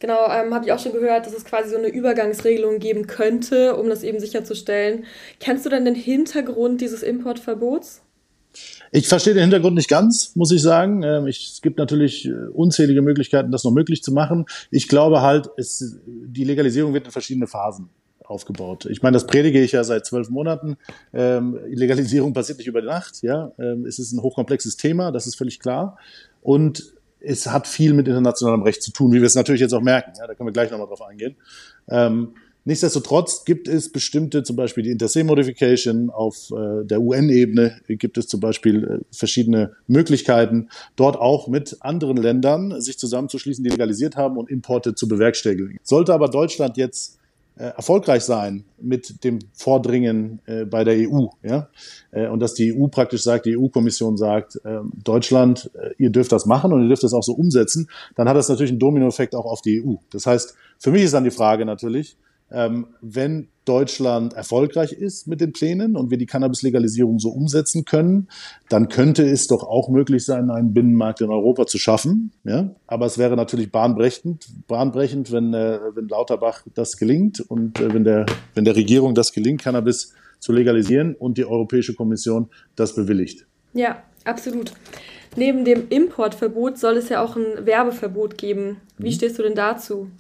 Genau, 0.03 0.27
ähm, 0.29 0.53
habe 0.53 0.65
ich 0.65 0.73
auch 0.73 0.81
schon 0.81 0.91
gehört, 0.91 1.27
dass 1.27 1.33
es 1.33 1.45
quasi 1.45 1.71
so 1.71 1.77
eine 1.77 1.87
Übergangsregelung 1.87 2.81
geben 2.81 3.07
könnte, 3.07 3.77
um 3.77 3.89
das 3.89 4.03
eben 4.03 4.19
sicherzustellen. 4.19 5.05
Kennst 5.39 5.65
du 5.65 5.71
denn 5.71 5.85
den 5.85 5.95
Hintergrund 5.95 6.81
dieses 6.81 7.05
Importverbots? 7.05 8.03
Ich 8.91 9.07
verstehe 9.07 9.35
den 9.35 9.43
Hintergrund 9.43 9.77
nicht 9.77 9.89
ganz, 9.89 10.35
muss 10.35 10.51
ich 10.51 10.61
sagen. 10.61 11.05
Ähm, 11.05 11.29
es 11.29 11.61
gibt 11.63 11.79
natürlich 11.79 12.27
äh, 12.27 12.33
unzählige 12.53 13.01
Möglichkeiten, 13.01 13.53
das 13.53 13.63
noch 13.63 13.71
möglich 13.71 14.03
zu 14.03 14.11
machen. 14.11 14.47
Ich 14.73 14.89
glaube 14.89 15.23
halt, 15.23 15.49
es, 15.57 16.01
die 16.05 16.43
Legalisierung 16.43 16.95
wird 16.95 17.07
in 17.07 17.13
verschiedene 17.13 17.47
Phasen 17.47 17.89
aufgebaut. 18.25 18.87
Ich 18.87 19.03
meine, 19.03 19.15
das 19.15 19.29
predige 19.29 19.63
ich 19.63 19.71
ja 19.71 19.85
seit 19.85 20.05
zwölf 20.05 20.31
Monaten. 20.31 20.79
Ähm, 21.13 21.61
Legalisierung 21.69 22.33
passiert 22.33 22.59
nicht 22.59 22.67
über 22.67 22.83
Nacht. 22.83 23.23
Ja, 23.23 23.53
ähm, 23.57 23.87
es 23.87 24.01
ist 24.01 24.11
ein 24.11 24.21
hochkomplexes 24.21 24.77
Thema, 24.77 25.13
das 25.13 25.29
ist 25.29 25.37
völlig 25.37 25.61
klar. 25.61 25.97
Und 26.43 26.93
es 27.25 27.47
hat 27.47 27.67
viel 27.67 27.95
mit 27.95 28.09
internationalem 28.09 28.63
Recht 28.63 28.83
zu 28.83 28.93
tun, 28.93 29.13
wie 29.13 29.21
wir 29.21 29.27
es 29.27 29.35
natürlich 29.35 29.61
jetzt 29.61 29.73
auch 29.73 29.81
merken. 29.81 30.13
Ja, 30.19 30.27
da 30.27 30.35
können 30.35 30.49
wir 30.49 30.53
gleich 30.53 30.71
nochmal 30.71 30.87
drauf 30.87 31.03
eingehen. 31.03 31.37
Ähm, 31.89 32.35
nichtsdestotrotz 32.65 33.45
gibt 33.45 33.69
es 33.69 33.91
bestimmte, 33.91 34.43
zum 34.43 34.57
Beispiel 34.57 34.85
die 34.85 34.91
Intersea-Modification 34.91 36.11
auf 36.11 36.51
äh, 36.51 36.85
der 36.85 37.01
UN-Ebene, 37.01 37.81
gibt 37.89 38.19
es 38.19 38.29
zum 38.29 38.41
Beispiel 38.41 38.85
äh, 38.85 39.17
verschiedene 39.17 39.73
Möglichkeiten, 39.87 40.69
dort 40.97 41.17
auch 41.17 41.49
mit 41.49 41.77
anderen 41.81 42.17
Ländern 42.17 42.81
sich 42.81 42.99
zusammenzuschließen, 42.99 43.65
die 43.65 43.71
legalisiert 43.71 44.17
haben 44.17 44.37
und 44.37 44.51
Importe 44.51 44.95
zu 44.95 45.09
bewerkstelligen. 45.09 45.79
Sollte 45.83 46.15
aber 46.15 46.29
Deutschland 46.29 46.77
jetzt 46.77 47.19
erfolgreich 47.57 48.23
sein 48.23 48.65
mit 48.81 49.25
dem 49.25 49.39
Vordringen 49.53 50.41
äh, 50.47 50.65
bei 50.65 50.85
der 50.85 50.95
EU. 51.09 51.27
Ja? 51.43 51.69
Äh, 52.11 52.29
und 52.29 52.41
dass 52.41 52.55
die 52.55 52.75
EU 52.75 52.87
praktisch 52.89 53.23
sagt, 53.23 53.47
die 53.47 53.57
EU-Kommission 53.57 54.17
sagt, 54.17 54.57
äh, 54.65 54.81
Deutschland, 55.05 55.71
äh, 55.75 55.91
ihr 55.99 56.11
dürft 56.11 56.33
das 56.33 56.47
machen 56.47 56.73
und 56.73 56.83
ihr 56.83 56.89
dürft 56.89 57.03
das 57.03 57.13
auch 57.13 57.23
so 57.23 57.33
umsetzen, 57.33 57.89
dann 58.17 58.29
hat 58.29 58.37
das 58.37 58.49
natürlich 58.49 58.71
einen 58.71 58.81
Dominoeffekt 58.81 59.35
auch 59.35 59.45
auf 59.45 59.61
die 59.61 59.85
EU. 59.85 59.97
Das 60.11 60.27
heißt, 60.27 60.57
für 60.79 60.91
mich 60.91 61.03
ist 61.03 61.15
dann 61.15 61.25
die 61.25 61.31
Frage 61.31 61.65
natürlich, 61.65 62.17
ähm, 62.17 62.32
wenn 63.01 63.49
Deutschland 63.65 64.35
erfolgreich 64.35 64.93
ist 64.93 65.29
mit 65.29 65.41
den 65.41 65.53
Plänen 65.53 65.97
und 65.97 66.11
wir 66.11 66.19
die 66.19 66.27
Cannabis-Legalisierung 66.27 67.19
so 67.19 67.31
umsetzen 67.31 67.85
können, 67.85 68.29
dann 68.69 68.89
könnte 68.89 69.23
es 69.25 69.47
doch 69.47 69.63
auch 69.63 69.89
möglich 69.89 70.25
sein, 70.25 70.51
einen 70.51 70.75
Binnenmarkt 70.75 71.21
in 71.21 71.31
Europa 71.31 71.67
zu 71.67 71.79
schaffen. 71.79 72.33
Ja? 72.45 72.75
Aber 72.87 73.07
es 73.07 73.19
wäre 73.19 73.37
natürlich 73.37 73.71
bahnbrechend, 73.71 74.49
bahnbrechend 74.67 75.31
wenn, 75.31 75.55
äh, 75.55 75.79
wenn 75.95 76.09
Lauterbach 76.09 76.65
das 76.75 76.97
gelingt 76.97 77.41
und 77.41 77.81
äh, 77.81 77.95
wenn, 77.95 78.05
der, 78.05 78.27
wenn 78.55 78.65
der 78.65 78.75
Regierung 78.75 79.15
das 79.15 79.33
gelingt, 79.33 79.63
Cannabis 79.63 80.13
zu 80.41 80.53
legalisieren 80.53 81.15
und 81.15 81.39
die 81.39 81.45
Europäische 81.45 81.95
Kommission 81.95 82.49
das 82.75 82.97
bewilligt. 82.97 83.47
Ja, 83.75 84.03
absolut. 84.25 84.73
Neben 85.37 85.65
dem 85.65 85.89
Importverbot 85.89 86.79
soll 86.79 86.97
es 86.97 87.09
ja 87.09 87.23
auch 87.23 87.37
ein 87.37 87.65
Werbeverbot 87.65 88.37
geben. 88.37 88.79
Wie 88.99 89.09
mhm. 89.09 89.13
stehst 89.13 89.39
du 89.39 89.43
denn 89.45 89.55
dazu? 89.55 90.11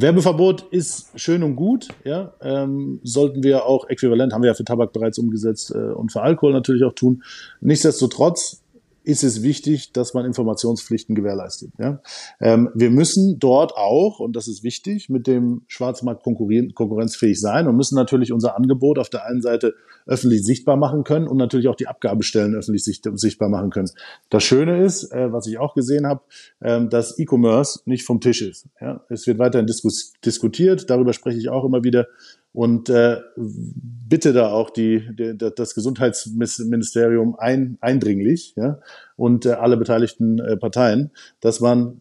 Werbeverbot 0.00 0.62
ist 0.70 1.10
schön 1.16 1.42
und 1.42 1.56
gut, 1.56 1.88
ja, 2.04 2.32
ähm, 2.40 3.00
sollten 3.02 3.42
wir 3.42 3.66
auch 3.66 3.88
äquivalent, 3.88 4.32
haben 4.32 4.42
wir 4.42 4.48
ja 4.48 4.54
für 4.54 4.64
Tabak 4.64 4.92
bereits 4.92 5.18
umgesetzt 5.18 5.72
äh, 5.74 5.78
und 5.78 6.12
für 6.12 6.22
Alkohol 6.22 6.52
natürlich 6.52 6.84
auch 6.84 6.94
tun. 6.94 7.24
Nichtsdestotrotz 7.60 8.62
ist 9.02 9.24
es 9.24 9.42
wichtig, 9.42 9.92
dass 9.92 10.14
man 10.14 10.24
Informationspflichten 10.24 11.14
gewährleistet. 11.14 11.72
Ja? 11.78 12.00
Ähm, 12.40 12.70
wir 12.74 12.90
müssen 12.90 13.38
dort 13.38 13.72
auch, 13.76 14.20
und 14.20 14.36
das 14.36 14.48
ist 14.48 14.62
wichtig, 14.62 15.08
mit 15.08 15.26
dem 15.26 15.62
Schwarzmarkt 15.66 16.22
konkurrenzfähig 16.22 17.40
sein 17.40 17.68
und 17.68 17.76
müssen 17.76 17.94
natürlich 17.94 18.32
unser 18.32 18.56
Angebot 18.56 18.98
auf 18.98 19.08
der 19.08 19.24
einen 19.24 19.42
Seite 19.42 19.74
öffentlich 20.06 20.44
sichtbar 20.44 20.76
machen 20.76 21.04
können 21.04 21.28
und 21.28 21.36
natürlich 21.36 21.68
auch 21.68 21.74
die 21.74 21.86
Abgabestellen 21.86 22.54
öffentlich 22.54 22.84
sichtbar 22.84 23.48
machen 23.48 23.70
können. 23.70 23.90
Das 24.30 24.44
Schöne 24.44 24.84
ist, 24.84 25.12
äh, 25.12 25.32
was 25.32 25.46
ich 25.46 25.58
auch 25.58 25.74
gesehen 25.74 26.06
habe, 26.06 26.20
äh, 26.60 26.86
dass 26.86 27.18
E-Commerce 27.18 27.80
nicht 27.84 28.04
vom 28.04 28.20
Tisch 28.20 28.42
ist. 28.42 28.66
Ja? 28.80 29.04
Es 29.08 29.26
wird 29.26 29.38
weiterhin 29.38 29.66
diskus 29.66 30.12
diskutiert, 30.24 30.90
darüber 30.90 31.12
spreche 31.12 31.38
ich 31.38 31.48
auch 31.48 31.64
immer 31.64 31.84
wieder 31.84 32.06
und 32.52 32.88
äh, 32.88 33.18
bitte 33.36 34.32
da 34.32 34.50
auch 34.50 34.70
die, 34.70 35.08
die, 35.14 35.36
das 35.36 35.74
Gesundheitsministerium 35.74 37.36
ein, 37.38 37.78
eindringlich 37.80 38.54
ja, 38.56 38.80
und 39.16 39.46
äh, 39.46 39.50
alle 39.50 39.76
beteiligten 39.76 40.38
äh, 40.38 40.56
Parteien, 40.56 41.10
dass 41.40 41.60
man 41.60 42.00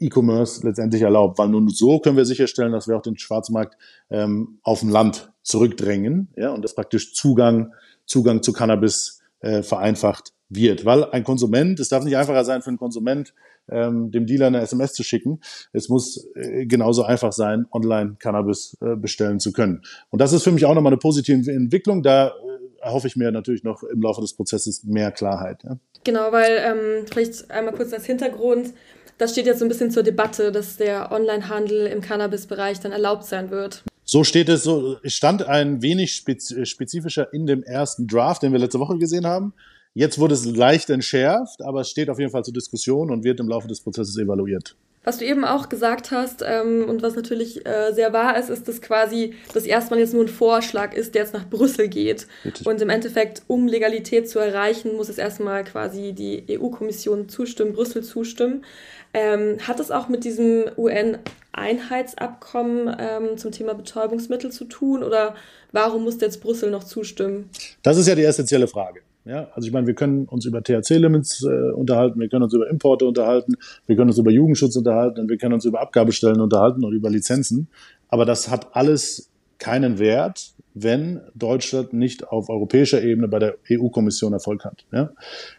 E-Commerce 0.00 0.64
letztendlich 0.64 1.02
erlaubt, 1.02 1.38
weil 1.38 1.48
nur 1.48 1.68
so 1.70 1.98
können 1.98 2.16
wir 2.16 2.24
sicherstellen, 2.24 2.72
dass 2.72 2.88
wir 2.88 2.96
auch 2.96 3.02
den 3.02 3.18
Schwarzmarkt 3.18 3.76
ähm, 4.10 4.60
auf 4.62 4.80
dem 4.80 4.90
Land 4.90 5.32
zurückdrängen 5.42 6.28
ja, 6.36 6.50
und 6.50 6.62
das 6.62 6.74
praktisch 6.74 7.14
Zugang, 7.14 7.72
Zugang 8.06 8.42
zu 8.42 8.52
Cannabis 8.52 9.20
äh, 9.40 9.62
vereinfacht 9.62 10.32
wird. 10.48 10.84
Weil 10.84 11.04
ein 11.10 11.24
Konsument, 11.24 11.80
es 11.80 11.88
darf 11.88 12.04
nicht 12.04 12.16
einfacher 12.16 12.44
sein 12.44 12.62
für 12.62 12.68
einen 12.68 12.78
Konsument, 12.78 13.34
ähm, 13.70 14.10
dem 14.10 14.26
Dealer 14.26 14.48
eine 14.48 14.60
SMS 14.60 14.94
zu 14.94 15.02
schicken. 15.02 15.40
Es 15.72 15.88
muss 15.88 16.28
äh, 16.34 16.66
genauso 16.66 17.04
einfach 17.04 17.32
sein, 17.32 17.66
online 17.72 18.16
Cannabis 18.18 18.76
äh, 18.80 18.96
bestellen 18.96 19.40
zu 19.40 19.52
können. 19.52 19.82
Und 20.10 20.20
das 20.20 20.32
ist 20.32 20.44
für 20.44 20.52
mich 20.52 20.64
auch 20.64 20.74
nochmal 20.74 20.92
eine 20.92 20.98
positive 20.98 21.50
Entwicklung. 21.50 22.02
Da 22.02 22.28
äh, 22.28 22.32
erhoffe 22.80 23.06
ich 23.06 23.16
mir 23.16 23.30
natürlich 23.30 23.64
noch 23.64 23.82
im 23.82 24.02
Laufe 24.02 24.20
des 24.20 24.34
Prozesses 24.34 24.84
mehr 24.84 25.10
Klarheit. 25.12 25.62
Ja. 25.64 25.78
Genau, 26.04 26.32
weil 26.32 26.58
ähm, 26.58 27.06
vielleicht 27.10 27.50
einmal 27.50 27.74
kurz 27.74 27.92
als 27.92 28.06
Hintergrund. 28.06 28.72
Das 29.18 29.32
steht 29.32 29.46
jetzt 29.46 29.58
so 29.58 29.64
ein 29.64 29.68
bisschen 29.68 29.90
zur 29.90 30.04
Debatte, 30.04 30.52
dass 30.52 30.76
der 30.76 31.10
Onlinehandel 31.10 31.86
im 31.86 32.00
Cannabis-Bereich 32.00 32.78
dann 32.80 32.92
erlaubt 32.92 33.24
sein 33.24 33.50
wird. 33.50 33.82
So 34.04 34.24
steht 34.24 34.48
es, 34.48 34.62
so 34.62 34.96
stand 35.04 35.42
ein 35.42 35.82
wenig 35.82 36.14
spezifischer 36.14 37.30
in 37.34 37.46
dem 37.46 37.62
ersten 37.62 38.06
Draft, 38.06 38.42
den 38.42 38.52
wir 38.52 38.58
letzte 38.58 38.78
Woche 38.78 38.96
gesehen 38.96 39.26
haben. 39.26 39.52
Jetzt 39.98 40.18
wurde 40.20 40.34
es 40.34 40.46
leicht 40.46 40.90
entschärft, 40.90 41.60
aber 41.60 41.80
es 41.80 41.90
steht 41.90 42.08
auf 42.08 42.20
jeden 42.20 42.30
Fall 42.30 42.44
zur 42.44 42.54
Diskussion 42.54 43.10
und 43.10 43.24
wird 43.24 43.40
im 43.40 43.48
Laufe 43.48 43.66
des 43.66 43.80
Prozesses 43.80 44.16
evaluiert. 44.16 44.76
Was 45.02 45.18
du 45.18 45.24
eben 45.24 45.44
auch 45.44 45.68
gesagt 45.68 46.12
hast 46.12 46.44
ähm, 46.46 46.84
und 46.88 47.02
was 47.02 47.16
natürlich 47.16 47.66
äh, 47.66 47.92
sehr 47.92 48.12
wahr 48.12 48.38
ist, 48.38 48.48
ist, 48.48 48.68
dass 48.68 48.80
quasi 48.80 49.34
das 49.54 49.64
erstmal 49.64 49.98
jetzt 49.98 50.14
nur 50.14 50.22
ein 50.22 50.28
Vorschlag 50.28 50.94
ist, 50.94 51.16
der 51.16 51.22
jetzt 51.22 51.34
nach 51.34 51.50
Brüssel 51.50 51.88
geht. 51.88 52.28
Richtig. 52.44 52.64
Und 52.64 52.80
im 52.80 52.90
Endeffekt, 52.90 53.42
um 53.48 53.66
Legalität 53.66 54.30
zu 54.30 54.38
erreichen, 54.38 54.94
muss 54.94 55.08
es 55.08 55.18
erstmal 55.18 55.64
quasi 55.64 56.12
die 56.12 56.44
EU-Kommission 56.48 57.28
zustimmen, 57.28 57.72
Brüssel 57.72 58.04
zustimmen. 58.04 58.64
Ähm, 59.12 59.56
hat 59.66 59.80
es 59.80 59.90
auch 59.90 60.08
mit 60.08 60.22
diesem 60.22 60.66
UN-Einheitsabkommen 60.76 62.96
ähm, 63.00 63.36
zum 63.36 63.50
Thema 63.50 63.74
Betäubungsmittel 63.74 64.52
zu 64.52 64.66
tun 64.66 65.02
oder 65.02 65.34
warum 65.72 66.04
muss 66.04 66.20
jetzt 66.20 66.40
Brüssel 66.40 66.70
noch 66.70 66.84
zustimmen? 66.84 67.50
Das 67.82 67.96
ist 67.96 68.06
ja 68.06 68.14
die 68.14 68.22
essentielle 68.22 68.68
Frage. 68.68 69.00
Ja, 69.28 69.48
also 69.52 69.66
ich 69.66 69.74
meine, 69.74 69.86
wir 69.86 69.94
können 69.94 70.24
uns 70.24 70.46
über 70.46 70.62
THC-Limits 70.62 71.44
äh, 71.44 71.72
unterhalten, 71.72 72.18
wir 72.18 72.30
können 72.30 72.44
uns 72.44 72.54
über 72.54 72.70
Importe 72.70 73.04
unterhalten, 73.04 73.56
wir 73.86 73.94
können 73.94 74.08
uns 74.08 74.18
über 74.18 74.30
Jugendschutz 74.30 74.74
unterhalten 74.74 75.20
und 75.20 75.28
wir 75.28 75.36
können 75.36 75.52
uns 75.52 75.66
über 75.66 75.82
Abgabestellen 75.82 76.40
unterhalten 76.40 76.82
und 76.82 76.94
über 76.94 77.10
Lizenzen. 77.10 77.68
Aber 78.08 78.24
das 78.24 78.50
hat 78.50 78.74
alles 78.74 79.30
keinen 79.58 79.98
Wert, 79.98 80.54
wenn 80.72 81.20
Deutschland 81.34 81.92
nicht 81.92 82.28
auf 82.28 82.48
europäischer 82.48 83.02
Ebene 83.02 83.28
bei 83.28 83.38
der 83.38 83.56
EU-Kommission 83.70 84.32
Erfolg 84.32 84.64
hat. 84.64 84.86
Ja? 84.92 85.10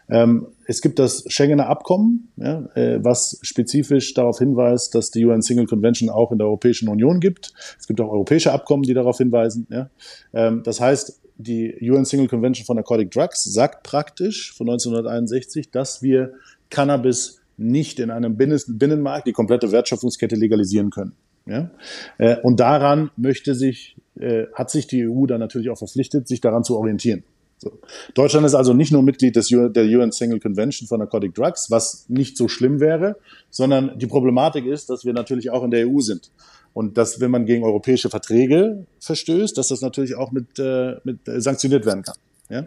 Ähm, 0.08 0.48
es 0.66 0.80
gibt 0.80 0.98
das 0.98 1.24
Schengener 1.28 1.68
Abkommen, 1.68 2.32
ja, 2.38 2.66
äh, 2.74 2.98
was 3.04 3.38
spezifisch 3.42 4.14
darauf 4.14 4.38
hinweist, 4.38 4.96
dass 4.96 5.12
die 5.12 5.24
UN 5.24 5.42
Single 5.42 5.66
Convention 5.66 6.08
auch 6.08 6.32
in 6.32 6.38
der 6.38 6.48
Europäischen 6.48 6.88
Union 6.88 7.20
gibt. 7.20 7.52
Es 7.78 7.86
gibt 7.86 8.00
auch 8.00 8.10
europäische 8.10 8.52
Abkommen, 8.52 8.82
die 8.82 8.94
darauf 8.94 9.18
hinweisen. 9.18 9.68
Ja? 9.70 9.90
Ähm, 10.32 10.62
das 10.64 10.80
heißt, 10.80 11.20
die 11.42 11.76
UN 11.82 12.04
Single 12.04 12.28
Convention 12.28 12.64
for 12.64 12.74
Narcotic 12.74 13.10
Drugs 13.10 13.44
sagt 13.44 13.82
praktisch 13.82 14.52
von 14.54 14.68
1961, 14.68 15.70
dass 15.70 16.02
wir 16.02 16.34
Cannabis 16.70 17.40
nicht 17.56 18.00
in 18.00 18.10
einem 18.10 18.36
Binnenmarkt 18.36 19.26
die 19.26 19.32
komplette 19.32 19.70
Wertschöpfungskette 19.70 20.36
legalisieren 20.36 20.90
können. 20.90 21.12
Ja? 21.46 21.70
Äh, 22.18 22.36
und 22.42 22.60
daran 22.60 23.10
möchte 23.16 23.54
sich, 23.54 23.96
äh, 24.18 24.46
hat 24.54 24.70
sich 24.70 24.86
die 24.86 25.06
EU 25.06 25.26
dann 25.26 25.40
natürlich 25.40 25.70
auch 25.70 25.78
verpflichtet, 25.78 26.28
sich 26.28 26.40
daran 26.40 26.64
zu 26.64 26.76
orientieren. 26.76 27.24
So. 27.58 27.78
Deutschland 28.14 28.46
ist 28.46 28.54
also 28.54 28.72
nicht 28.72 28.90
nur 28.90 29.02
Mitglied 29.02 29.36
des, 29.36 29.48
der 29.48 29.84
UN 29.84 30.12
Single 30.12 30.40
Convention 30.40 30.88
for 30.88 30.96
Narcotic 30.96 31.34
Drugs, 31.34 31.70
was 31.70 32.06
nicht 32.08 32.38
so 32.38 32.48
schlimm 32.48 32.80
wäre, 32.80 33.16
sondern 33.50 33.98
die 33.98 34.06
Problematik 34.06 34.64
ist, 34.64 34.88
dass 34.88 35.04
wir 35.04 35.12
natürlich 35.12 35.50
auch 35.50 35.62
in 35.62 35.70
der 35.70 35.86
EU 35.86 36.00
sind. 36.00 36.30
Und 36.72 36.96
dass, 36.96 37.20
wenn 37.20 37.30
man 37.30 37.46
gegen 37.46 37.64
europäische 37.64 38.10
Verträge 38.10 38.86
verstößt, 39.00 39.56
dass 39.58 39.68
das 39.68 39.80
natürlich 39.80 40.14
auch 40.14 40.30
mit, 40.30 40.58
äh, 40.58 40.96
mit 41.04 41.26
äh, 41.28 41.40
sanktioniert 41.40 41.84
werden 41.84 42.02
kann. 42.02 42.14
Ja? 42.50 42.66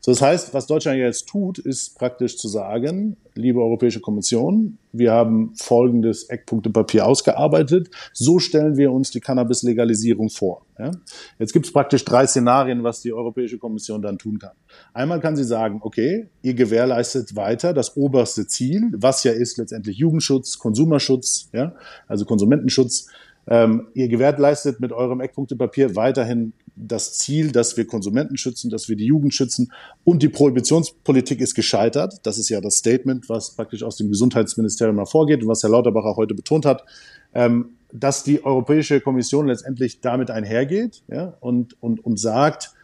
So, 0.00 0.10
das 0.10 0.22
heißt, 0.22 0.54
was 0.54 0.66
Deutschland 0.66 0.98
jetzt 0.98 1.28
tut, 1.28 1.58
ist 1.58 1.98
praktisch 1.98 2.38
zu 2.38 2.48
sagen, 2.48 3.16
liebe 3.34 3.60
Europäische 3.60 4.00
Kommission, 4.00 4.78
wir 4.92 5.12
haben 5.12 5.52
folgendes 5.54 6.24
Eckpunktepapier 6.24 7.06
ausgearbeitet. 7.06 7.90
So 8.14 8.38
stellen 8.38 8.78
wir 8.78 8.90
uns 8.90 9.10
die 9.10 9.20
Cannabis-Legalisierung 9.20 10.30
vor. 10.30 10.62
Ja? 10.78 10.92
Jetzt 11.38 11.52
gibt 11.52 11.66
es 11.66 11.72
praktisch 11.72 12.04
drei 12.04 12.26
Szenarien, 12.26 12.82
was 12.82 13.02
die 13.02 13.12
Europäische 13.12 13.58
Kommission 13.58 14.00
dann 14.00 14.18
tun 14.18 14.38
kann. 14.38 14.56
Einmal 14.94 15.20
kann 15.20 15.36
sie 15.36 15.44
sagen, 15.44 15.80
okay, 15.82 16.28
ihr 16.42 16.54
gewährleistet 16.54 17.36
weiter 17.36 17.74
das 17.74 17.96
oberste 17.96 18.46
Ziel, 18.46 18.90
was 18.96 19.24
ja 19.24 19.32
ist 19.32 19.58
letztendlich 19.58 19.98
Jugendschutz, 19.98 20.58
Konsumerschutz, 20.58 21.50
ja? 21.52 21.74
also 22.06 22.24
Konsumentenschutz. 22.24 23.08
Ähm, 23.50 23.88
ihr 23.94 24.08
gewährleistet 24.08 24.80
mit 24.80 24.92
eurem 24.92 25.20
Eckpunktepapier 25.20 25.96
weiterhin 25.96 26.52
das 26.76 27.14
Ziel, 27.14 27.50
dass 27.50 27.76
wir 27.76 27.86
Konsumenten 27.86 28.36
schützen, 28.36 28.70
dass 28.70 28.88
wir 28.88 28.96
die 28.96 29.06
Jugend 29.06 29.34
schützen 29.34 29.72
und 30.04 30.22
die 30.22 30.28
Prohibitionspolitik 30.28 31.40
ist 31.40 31.54
gescheitert. 31.54 32.20
Das 32.22 32.38
ist 32.38 32.50
ja 32.50 32.60
das 32.60 32.74
Statement, 32.74 33.28
was 33.28 33.56
praktisch 33.56 33.82
aus 33.82 33.96
dem 33.96 34.10
Gesundheitsministerium 34.10 34.96
hervorgeht 34.96 35.42
und 35.42 35.48
was 35.48 35.62
Herr 35.62 35.70
Lauterbach 35.70 36.04
auch 36.04 36.16
heute 36.16 36.34
betont 36.34 36.66
hat, 36.66 36.84
ähm, 37.34 37.70
dass 37.92 38.22
die 38.22 38.44
Europäische 38.44 39.00
Kommission 39.00 39.46
letztendlich 39.46 40.00
damit 40.00 40.30
einhergeht 40.30 41.02
ja, 41.08 41.34
und, 41.40 41.82
und, 41.82 42.04
und 42.04 42.20
sagt, 42.20 42.74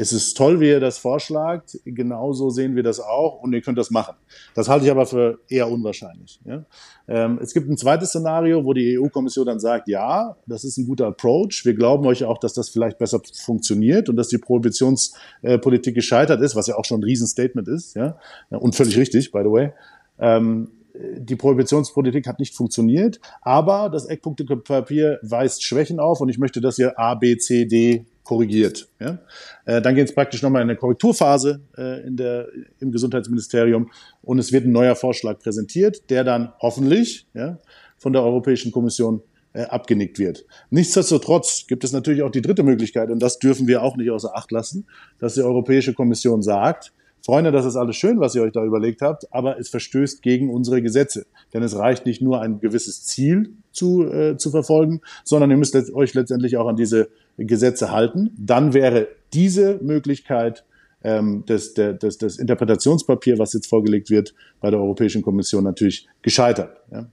es 0.00 0.12
ist 0.12 0.36
toll, 0.36 0.60
wie 0.60 0.68
ihr 0.68 0.78
das 0.78 0.96
vorschlagt. 0.96 1.76
Genauso 1.84 2.50
sehen 2.50 2.76
wir 2.76 2.84
das 2.84 3.00
auch 3.00 3.42
und 3.42 3.52
ihr 3.52 3.60
könnt 3.60 3.78
das 3.78 3.90
machen. 3.90 4.14
Das 4.54 4.68
halte 4.68 4.84
ich 4.84 4.92
aber 4.92 5.06
für 5.06 5.40
eher 5.48 5.68
unwahrscheinlich. 5.68 6.40
Ja? 6.44 6.64
Ähm, 7.08 7.40
es 7.42 7.52
gibt 7.52 7.68
ein 7.68 7.76
zweites 7.76 8.10
Szenario, 8.10 8.64
wo 8.64 8.74
die 8.74 8.96
EU-Kommission 8.96 9.46
dann 9.46 9.58
sagt, 9.58 9.88
ja, 9.88 10.36
das 10.46 10.62
ist 10.62 10.78
ein 10.78 10.86
guter 10.86 11.08
Approach. 11.08 11.62
Wir 11.64 11.74
glauben 11.74 12.06
euch 12.06 12.22
auch, 12.22 12.38
dass 12.38 12.54
das 12.54 12.68
vielleicht 12.68 12.98
besser 12.98 13.20
funktioniert 13.42 14.08
und 14.08 14.14
dass 14.14 14.28
die 14.28 14.38
Prohibitionspolitik 14.38 15.96
gescheitert 15.96 16.42
ist, 16.42 16.54
was 16.54 16.68
ja 16.68 16.76
auch 16.76 16.84
schon 16.84 17.00
ein 17.00 17.04
Riesenstatement 17.04 17.66
ist. 17.66 17.96
Ja? 17.96 18.18
Und 18.50 18.76
völlig 18.76 18.96
richtig, 18.96 19.32
by 19.32 19.40
the 19.42 19.50
way. 19.50 19.72
Ähm, 20.20 20.68
die 20.94 21.36
Prohibitionspolitik 21.36 22.26
hat 22.28 22.38
nicht 22.38 22.54
funktioniert, 22.54 23.20
aber 23.42 23.88
das 23.88 24.06
Eckpunktepapier 24.06 25.18
weist 25.22 25.64
Schwächen 25.64 25.98
auf 25.98 26.20
und 26.20 26.28
ich 26.28 26.38
möchte, 26.38 26.60
dass 26.60 26.78
ihr 26.78 26.98
A, 26.98 27.14
B, 27.14 27.36
C, 27.36 27.66
D 27.66 28.06
korrigiert. 28.28 28.88
Ja? 29.00 29.18
Äh, 29.64 29.80
dann 29.80 29.94
geht 29.94 30.06
es 30.06 30.14
praktisch 30.14 30.42
nochmal 30.42 30.60
in 30.60 30.68
eine 30.68 30.76
Korrekturphase 30.76 31.62
äh, 31.78 32.06
in 32.06 32.14
der, 32.18 32.46
im 32.78 32.92
Gesundheitsministerium 32.92 33.90
und 34.20 34.38
es 34.38 34.52
wird 34.52 34.66
ein 34.66 34.72
neuer 34.72 34.94
Vorschlag 34.94 35.38
präsentiert, 35.38 36.10
der 36.10 36.24
dann 36.24 36.52
hoffentlich 36.60 37.26
ja, 37.32 37.58
von 37.96 38.12
der 38.12 38.22
Europäischen 38.22 38.70
Kommission 38.70 39.22
äh, 39.54 39.62
abgenickt 39.62 40.18
wird. 40.18 40.44
Nichtsdestotrotz 40.68 41.64
gibt 41.68 41.84
es 41.84 41.92
natürlich 41.92 42.22
auch 42.22 42.30
die 42.30 42.42
dritte 42.42 42.62
Möglichkeit 42.64 43.10
und 43.10 43.18
das 43.18 43.38
dürfen 43.38 43.66
wir 43.66 43.82
auch 43.82 43.96
nicht 43.96 44.10
außer 44.10 44.36
Acht 44.36 44.52
lassen, 44.52 44.86
dass 45.18 45.32
die 45.32 45.42
Europäische 45.42 45.94
Kommission 45.94 46.42
sagt, 46.42 46.92
Freunde, 47.24 47.52
das 47.52 47.66
ist 47.66 47.76
alles 47.76 47.96
schön, 47.96 48.20
was 48.20 48.34
ihr 48.34 48.42
euch 48.42 48.52
da 48.52 48.64
überlegt 48.64 49.02
habt, 49.02 49.32
aber 49.32 49.58
es 49.58 49.68
verstößt 49.68 50.22
gegen 50.22 50.50
unsere 50.50 50.82
Gesetze. 50.82 51.26
Denn 51.52 51.62
es 51.62 51.76
reicht 51.76 52.06
nicht 52.06 52.22
nur 52.22 52.40
ein 52.40 52.60
gewisses 52.60 53.04
Ziel 53.04 53.52
zu, 53.72 54.04
äh, 54.04 54.36
zu 54.36 54.50
verfolgen, 54.50 55.00
sondern 55.24 55.50
ihr 55.50 55.56
müsst 55.56 55.74
euch 55.92 56.14
letztendlich 56.14 56.56
auch 56.56 56.68
an 56.68 56.76
diese 56.76 57.08
Gesetze 57.36 57.90
halten. 57.90 58.30
Dann 58.38 58.74
wäre 58.74 59.08
diese 59.32 59.78
Möglichkeit 59.82 60.64
ähm, 61.02 61.44
des, 61.46 61.74
der, 61.74 61.92
des, 61.92 62.18
des 62.18 62.38
Interpretationspapier, 62.38 63.38
was 63.38 63.52
jetzt 63.52 63.68
vorgelegt 63.68 64.10
wird, 64.10 64.34
bei 64.60 64.70
der 64.70 64.80
Europäischen 64.80 65.22
Kommission 65.22 65.64
natürlich 65.64 66.08
gescheitert. 66.22 66.76
Ja. 66.90 67.06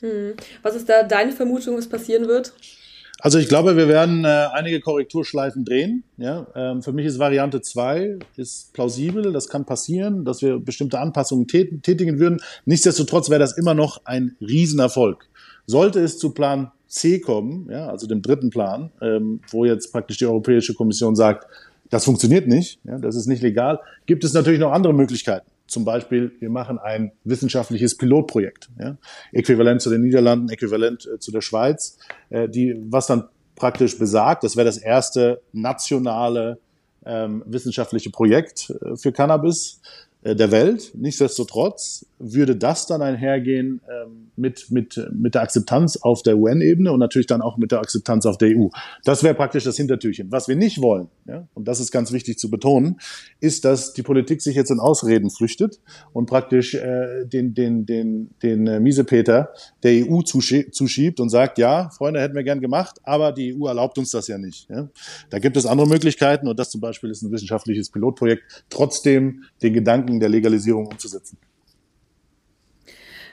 Hm. 0.00 0.34
Was 0.62 0.76
ist 0.76 0.88
da 0.88 1.02
deine 1.02 1.32
Vermutung, 1.32 1.76
was 1.76 1.88
passieren 1.88 2.28
wird? 2.28 2.52
Also 3.20 3.38
ich 3.38 3.48
glaube, 3.48 3.76
wir 3.76 3.88
werden 3.88 4.24
äh, 4.24 4.28
einige 4.52 4.80
Korrekturschleifen 4.80 5.64
drehen. 5.64 6.04
Ja? 6.18 6.46
Ähm, 6.54 6.82
für 6.82 6.92
mich 6.92 7.06
ist 7.06 7.18
Variante 7.18 7.62
2 7.62 8.18
ist 8.36 8.72
plausibel, 8.74 9.32
das 9.32 9.48
kann 9.48 9.64
passieren, 9.64 10.24
dass 10.24 10.42
wir 10.42 10.58
bestimmte 10.58 10.98
Anpassungen 10.98 11.46
tätigen 11.48 12.18
würden. 12.18 12.40
Nichtsdestotrotz 12.66 13.30
wäre 13.30 13.40
das 13.40 13.56
immer 13.56 13.74
noch 13.74 14.02
ein 14.04 14.36
Riesenerfolg. 14.40 15.28
Sollte 15.66 16.00
es 16.00 16.18
zu 16.18 16.32
Plan 16.32 16.70
C 16.86 17.20
kommen, 17.20 17.68
ja, 17.70 17.88
also 17.88 18.06
dem 18.06 18.22
dritten 18.22 18.50
Plan, 18.50 18.90
ähm, 19.00 19.40
wo 19.50 19.64
jetzt 19.64 19.90
praktisch 19.92 20.18
die 20.18 20.26
Europäische 20.26 20.74
Kommission 20.74 21.16
sagt, 21.16 21.46
das 21.90 22.04
funktioniert 22.04 22.46
nicht, 22.46 22.78
ja, 22.84 22.98
das 22.98 23.16
ist 23.16 23.26
nicht 23.26 23.42
legal, 23.42 23.80
gibt 24.06 24.24
es 24.24 24.32
natürlich 24.32 24.60
noch 24.60 24.72
andere 24.72 24.92
Möglichkeiten. 24.92 25.50
Zum 25.66 25.84
Beispiel, 25.84 26.32
wir 26.38 26.50
machen 26.50 26.78
ein 26.78 27.12
wissenschaftliches 27.24 27.96
Pilotprojekt, 27.96 28.70
ja, 28.78 28.96
äquivalent 29.32 29.82
zu 29.82 29.90
den 29.90 30.02
Niederlanden, 30.02 30.48
äquivalent 30.48 31.06
äh, 31.06 31.18
zu 31.18 31.32
der 31.32 31.40
Schweiz, 31.40 31.98
äh, 32.30 32.48
die, 32.48 32.76
was 32.88 33.06
dann 33.06 33.24
praktisch 33.56 33.98
besagt, 33.98 34.44
das 34.44 34.56
wäre 34.56 34.66
das 34.66 34.78
erste 34.78 35.42
nationale 35.52 36.58
ähm, 37.04 37.42
wissenschaftliche 37.46 38.10
Projekt 38.10 38.70
äh, 38.70 38.96
für 38.96 39.12
Cannabis, 39.12 39.80
der 40.34 40.50
Welt. 40.50 40.92
Nichtsdestotrotz 40.94 42.06
würde 42.18 42.56
das 42.56 42.86
dann 42.86 43.02
einhergehen 43.02 43.80
ähm, 43.88 44.30
mit, 44.36 44.70
mit, 44.70 45.00
mit 45.12 45.34
der 45.34 45.42
Akzeptanz 45.42 45.96
auf 45.96 46.22
der 46.22 46.38
UN-Ebene 46.38 46.92
und 46.92 46.98
natürlich 46.98 47.26
dann 47.26 47.42
auch 47.42 47.56
mit 47.56 47.72
der 47.72 47.80
Akzeptanz 47.80 48.26
auf 48.26 48.38
der 48.38 48.56
EU. 48.56 48.68
Das 49.04 49.22
wäre 49.22 49.34
praktisch 49.34 49.64
das 49.64 49.76
Hintertürchen. 49.76 50.32
Was 50.32 50.48
wir 50.48 50.56
nicht 50.56 50.80
wollen, 50.80 51.08
ja, 51.26 51.46
und 51.54 51.68
das 51.68 51.80
ist 51.80 51.90
ganz 51.90 52.12
wichtig 52.12 52.38
zu 52.38 52.50
betonen, 52.50 52.98
ist, 53.40 53.64
dass 53.64 53.92
die 53.92 54.02
Politik 54.02 54.40
sich 54.40 54.56
jetzt 54.56 54.70
in 54.70 54.80
Ausreden 54.80 55.30
flüchtet 55.30 55.80
und 56.12 56.26
praktisch 56.26 56.74
äh, 56.74 57.26
den, 57.26 57.54
den, 57.54 57.84
den, 57.86 58.30
den 58.42 58.66
äh, 58.66 58.80
Miesepeter 58.80 59.50
der 59.82 60.06
EU 60.06 60.22
zuschiebt 60.22 61.20
und 61.20 61.28
sagt, 61.28 61.58
ja, 61.58 61.90
Freunde, 61.90 62.20
hätten 62.20 62.34
wir 62.34 62.44
gern 62.44 62.60
gemacht, 62.60 62.98
aber 63.04 63.32
die 63.32 63.54
EU 63.54 63.66
erlaubt 63.66 63.98
uns 63.98 64.10
das 64.10 64.28
ja 64.28 64.38
nicht. 64.38 64.68
Ja. 64.70 64.88
Da 65.30 65.38
gibt 65.38 65.56
es 65.56 65.66
andere 65.66 65.88
Möglichkeiten 65.88 66.48
und 66.48 66.58
das 66.58 66.70
zum 66.70 66.80
Beispiel 66.80 67.10
ist 67.10 67.22
ein 67.22 67.30
wissenschaftliches 67.30 67.90
Pilotprojekt, 67.90 68.64
trotzdem 68.70 69.44
den 69.62 69.74
Gedanken 69.74 70.15
der 70.20 70.28
Legalisierung 70.28 70.86
umzusetzen. 70.86 71.38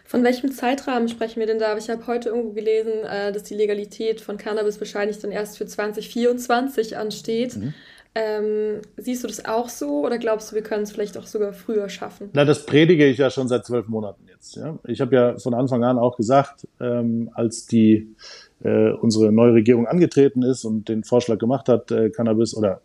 Von 0.06 0.24
welchem 0.24 0.52
Zeitrahmen 0.52 1.10
sprechen 1.10 1.40
wir 1.40 1.48
denn 1.48 1.58
da? 1.58 1.76
Ich 1.76 1.90
habe 1.90 2.06
heute 2.06 2.30
irgendwo 2.30 2.52
gelesen, 2.52 2.92
äh, 3.04 3.32
dass 3.32 3.44
die 3.44 3.56
Legalität 3.56 4.22
von 4.22 4.38
Cannabis 4.38 4.80
wahrscheinlich 4.80 5.18
dann 5.18 5.32
erst 5.32 5.58
für 5.58 5.66
2024 5.66 6.98
ansteht. 6.98 7.56
Mhm. 7.56 7.74
Ähm, 8.16 8.82
siehst 8.96 9.24
du 9.24 9.28
das 9.28 9.46
auch 9.46 9.70
so 9.70 10.06
oder 10.06 10.20
glaubst 10.20 10.52
du, 10.52 10.56
wir 10.56 10.62
können 10.62 10.84
es 10.84 10.92
vielleicht 10.92 11.18
auch 11.18 11.26
sogar 11.26 11.52
früher 11.52 11.90
schaffen? 11.90 12.30
Na, 12.34 12.46
das 12.46 12.64
predige 12.68 13.08
ich 13.08 13.18
ja 13.18 13.32
schon 13.32 13.48
seit 13.48 13.66
zwölf 13.66 13.88
Monaten 13.88 14.28
jetzt. 14.28 14.56
Ja? 14.56 14.78
Ich 14.86 15.02
habe 15.02 15.16
ja 15.16 15.40
von 15.40 15.56
Anfang 15.56 15.84
an 15.84 15.98
auch 15.98 16.16
gesagt, 16.16 16.68
ähm, 16.80 17.32
als 17.34 17.66
die 17.66 18.16
äh, 18.64 18.92
unsere 18.92 19.32
neue 19.32 19.54
Regierung 19.54 19.88
angetreten 19.88 20.44
ist 20.44 20.64
und 20.64 20.90
den 20.90 21.04
Vorschlag 21.04 21.40
gemacht 21.40 21.68
hat, 21.68 21.90
äh, 21.90 22.12
Cannabis 22.12 22.56
oder 22.56 22.82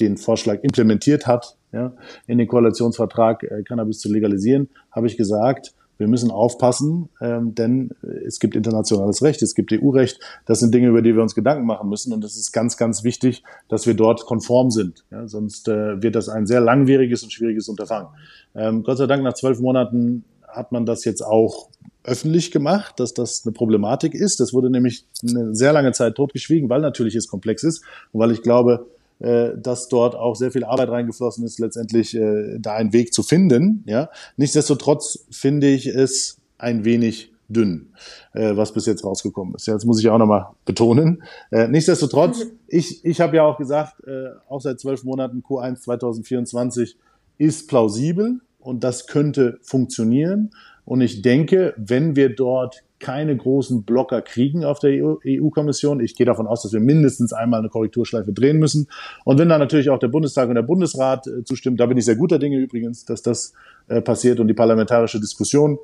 den 0.00 0.16
Vorschlag 0.16 0.60
implementiert 0.62 1.26
hat, 1.26 1.58
ja, 1.72 1.92
in 2.26 2.38
den 2.38 2.48
Koalitionsvertrag 2.48 3.42
äh, 3.42 3.62
Cannabis 3.62 3.98
zu 4.00 4.12
legalisieren, 4.12 4.68
habe 4.90 5.06
ich 5.06 5.16
gesagt, 5.16 5.74
wir 6.00 6.08
müssen 6.08 6.30
aufpassen, 6.30 7.10
ähm, 7.20 7.54
denn 7.54 7.90
es 8.26 8.40
gibt 8.40 8.56
internationales 8.56 9.22
Recht, 9.22 9.42
es 9.42 9.54
gibt 9.54 9.70
EU-Recht. 9.70 10.18
Das 10.46 10.58
sind 10.58 10.72
Dinge, 10.72 10.88
über 10.88 11.02
die 11.02 11.14
wir 11.14 11.20
uns 11.20 11.34
Gedanken 11.34 11.66
machen 11.66 11.90
müssen. 11.90 12.14
Und 12.14 12.24
es 12.24 12.36
ist 12.38 12.52
ganz, 12.52 12.78
ganz 12.78 13.04
wichtig, 13.04 13.44
dass 13.68 13.86
wir 13.86 13.92
dort 13.92 14.24
konform 14.24 14.70
sind. 14.70 15.04
Ja, 15.10 15.28
sonst 15.28 15.68
äh, 15.68 16.02
wird 16.02 16.14
das 16.14 16.30
ein 16.30 16.46
sehr 16.46 16.62
langwieriges 16.62 17.22
und 17.22 17.34
schwieriges 17.34 17.68
Unterfangen. 17.68 18.08
Ähm, 18.54 18.82
Gott 18.82 18.96
sei 18.96 19.06
Dank, 19.06 19.22
nach 19.22 19.34
zwölf 19.34 19.60
Monaten 19.60 20.24
hat 20.48 20.72
man 20.72 20.86
das 20.86 21.04
jetzt 21.04 21.20
auch 21.20 21.68
öffentlich 22.02 22.50
gemacht, 22.50 22.98
dass 22.98 23.12
das 23.12 23.42
eine 23.44 23.52
Problematik 23.52 24.14
ist. 24.14 24.40
Das 24.40 24.54
wurde 24.54 24.70
nämlich 24.70 25.04
eine 25.22 25.54
sehr 25.54 25.74
lange 25.74 25.92
Zeit 25.92 26.14
totgeschwiegen, 26.14 26.70
weil 26.70 26.80
natürlich 26.80 27.14
es 27.14 27.28
komplex 27.28 27.62
ist 27.62 27.84
und 28.12 28.20
weil 28.20 28.30
ich 28.30 28.40
glaube, 28.40 28.86
dass 29.20 29.88
dort 29.88 30.14
auch 30.14 30.34
sehr 30.34 30.50
viel 30.50 30.64
Arbeit 30.64 30.88
reingeflossen 30.88 31.44
ist, 31.44 31.58
letztendlich 31.60 32.16
äh, 32.16 32.58
da 32.58 32.74
einen 32.74 32.94
Weg 32.94 33.12
zu 33.12 33.22
finden. 33.22 33.84
Ja, 33.86 34.08
nichtsdestotrotz 34.36 35.26
finde 35.30 35.68
ich 35.68 35.86
es 35.86 36.38
ein 36.58 36.84
wenig 36.84 37.30
dünn, 37.50 37.92
äh, 38.32 38.56
was 38.56 38.72
bis 38.72 38.86
jetzt 38.86 39.04
rausgekommen 39.04 39.54
ist. 39.54 39.68
Das 39.68 39.84
muss 39.84 40.00
ich 40.00 40.08
auch 40.08 40.18
nochmal 40.18 40.46
betonen. 40.64 41.22
Äh, 41.50 41.68
nichtsdestotrotz, 41.68 42.46
ich, 42.68 43.04
ich 43.04 43.20
habe 43.20 43.36
ja 43.36 43.44
auch 43.44 43.58
gesagt, 43.58 44.02
äh, 44.06 44.30
auch 44.48 44.60
seit 44.60 44.80
zwölf 44.80 45.04
Monaten 45.04 45.42
Q1 45.42 45.80
2024 45.80 46.96
ist 47.38 47.68
plausibel 47.68 48.40
und 48.58 48.84
das 48.84 49.06
könnte 49.06 49.58
funktionieren. 49.62 50.50
Und 50.84 51.00
ich 51.00 51.22
denke, 51.22 51.74
wenn 51.76 52.16
wir 52.16 52.34
dort 52.34 52.84
keine 53.00 53.36
großen 53.36 53.82
Blocker 53.82 54.22
kriegen 54.22 54.64
auf 54.64 54.78
der 54.78 54.90
EU-Kommission. 55.26 56.00
E 56.00 56.04
ich 56.04 56.14
gehe 56.14 56.26
davon 56.26 56.46
aus, 56.46 56.62
dass 56.62 56.72
wir 56.72 56.80
mindestens 56.80 57.32
einmal 57.32 57.60
eine 57.60 57.68
Korrekturschleife 57.68 58.32
drehen 58.32 58.58
müssen. 58.58 58.88
Und 59.24 59.38
wenn 59.38 59.48
dann 59.48 59.58
natürlich 59.58 59.90
auch 59.90 59.98
der 59.98 60.08
Bundestag 60.08 60.48
und 60.48 60.54
der 60.54 60.62
Bundesrat 60.62 61.26
äh, 61.26 61.42
zustimmt, 61.44 61.80
da 61.80 61.86
bin 61.86 61.98
ich 61.98 62.04
sehr 62.04 62.16
guter 62.16 62.38
Dinge 62.38 62.58
übrigens, 62.58 63.04
dass 63.04 63.22
das 63.22 63.52
äh, 63.88 64.00
passiert 64.00 64.38
und 64.38 64.48
die 64.48 64.54
parlamentarische 64.54 65.18
Diskussion 65.18 65.78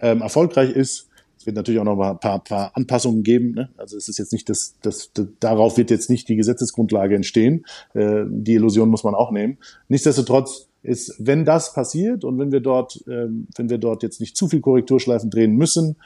ähm, 0.00 0.22
erfolgreich 0.22 0.70
ist. 0.70 1.08
Es 1.36 1.46
wird 1.46 1.56
natürlich 1.56 1.80
auch 1.80 1.84
noch 1.84 1.98
ein 1.98 2.20
paar, 2.20 2.44
paar 2.44 2.70
Anpassungen 2.74 3.22
geben. 3.22 3.52
Ne? 3.52 3.70
Also 3.76 3.96
es 3.96 4.08
ist 4.08 4.18
jetzt 4.18 4.32
nicht 4.32 4.48
das, 4.48 4.76
das, 4.82 5.10
das, 5.14 5.26
darauf 5.40 5.78
wird 5.78 5.90
jetzt 5.90 6.10
nicht 6.10 6.28
die 6.28 6.36
Gesetzesgrundlage 6.36 7.16
entstehen. 7.16 7.64
Äh, 7.94 8.24
die 8.28 8.54
Illusion 8.54 8.90
muss 8.90 9.04
man 9.04 9.14
auch 9.14 9.32
nehmen. 9.32 9.58
Nichtsdestotrotz 9.88 10.68
ist, 10.82 11.14
wenn 11.18 11.44
das 11.44 11.72
passiert 11.72 12.24
und 12.24 12.38
wenn 12.38 12.52
wir 12.52 12.60
dort, 12.60 13.02
ähm, 13.06 13.48
wenn 13.56 13.70
wir 13.70 13.78
dort 13.78 14.02
jetzt 14.02 14.20
nicht 14.20 14.36
zu 14.36 14.48
viel 14.48 14.60
Korrekturschleifen 14.60 15.30
drehen 15.30 15.56
müssen, 15.56 15.96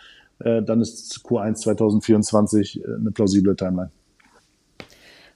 äh, 0.41 0.62
dann 0.62 0.81
ist 0.81 1.21
Q1 1.25 1.55
2024 1.57 2.81
äh, 2.81 2.85
eine 2.85 3.11
plausible 3.11 3.57
Timeline. 3.57 3.91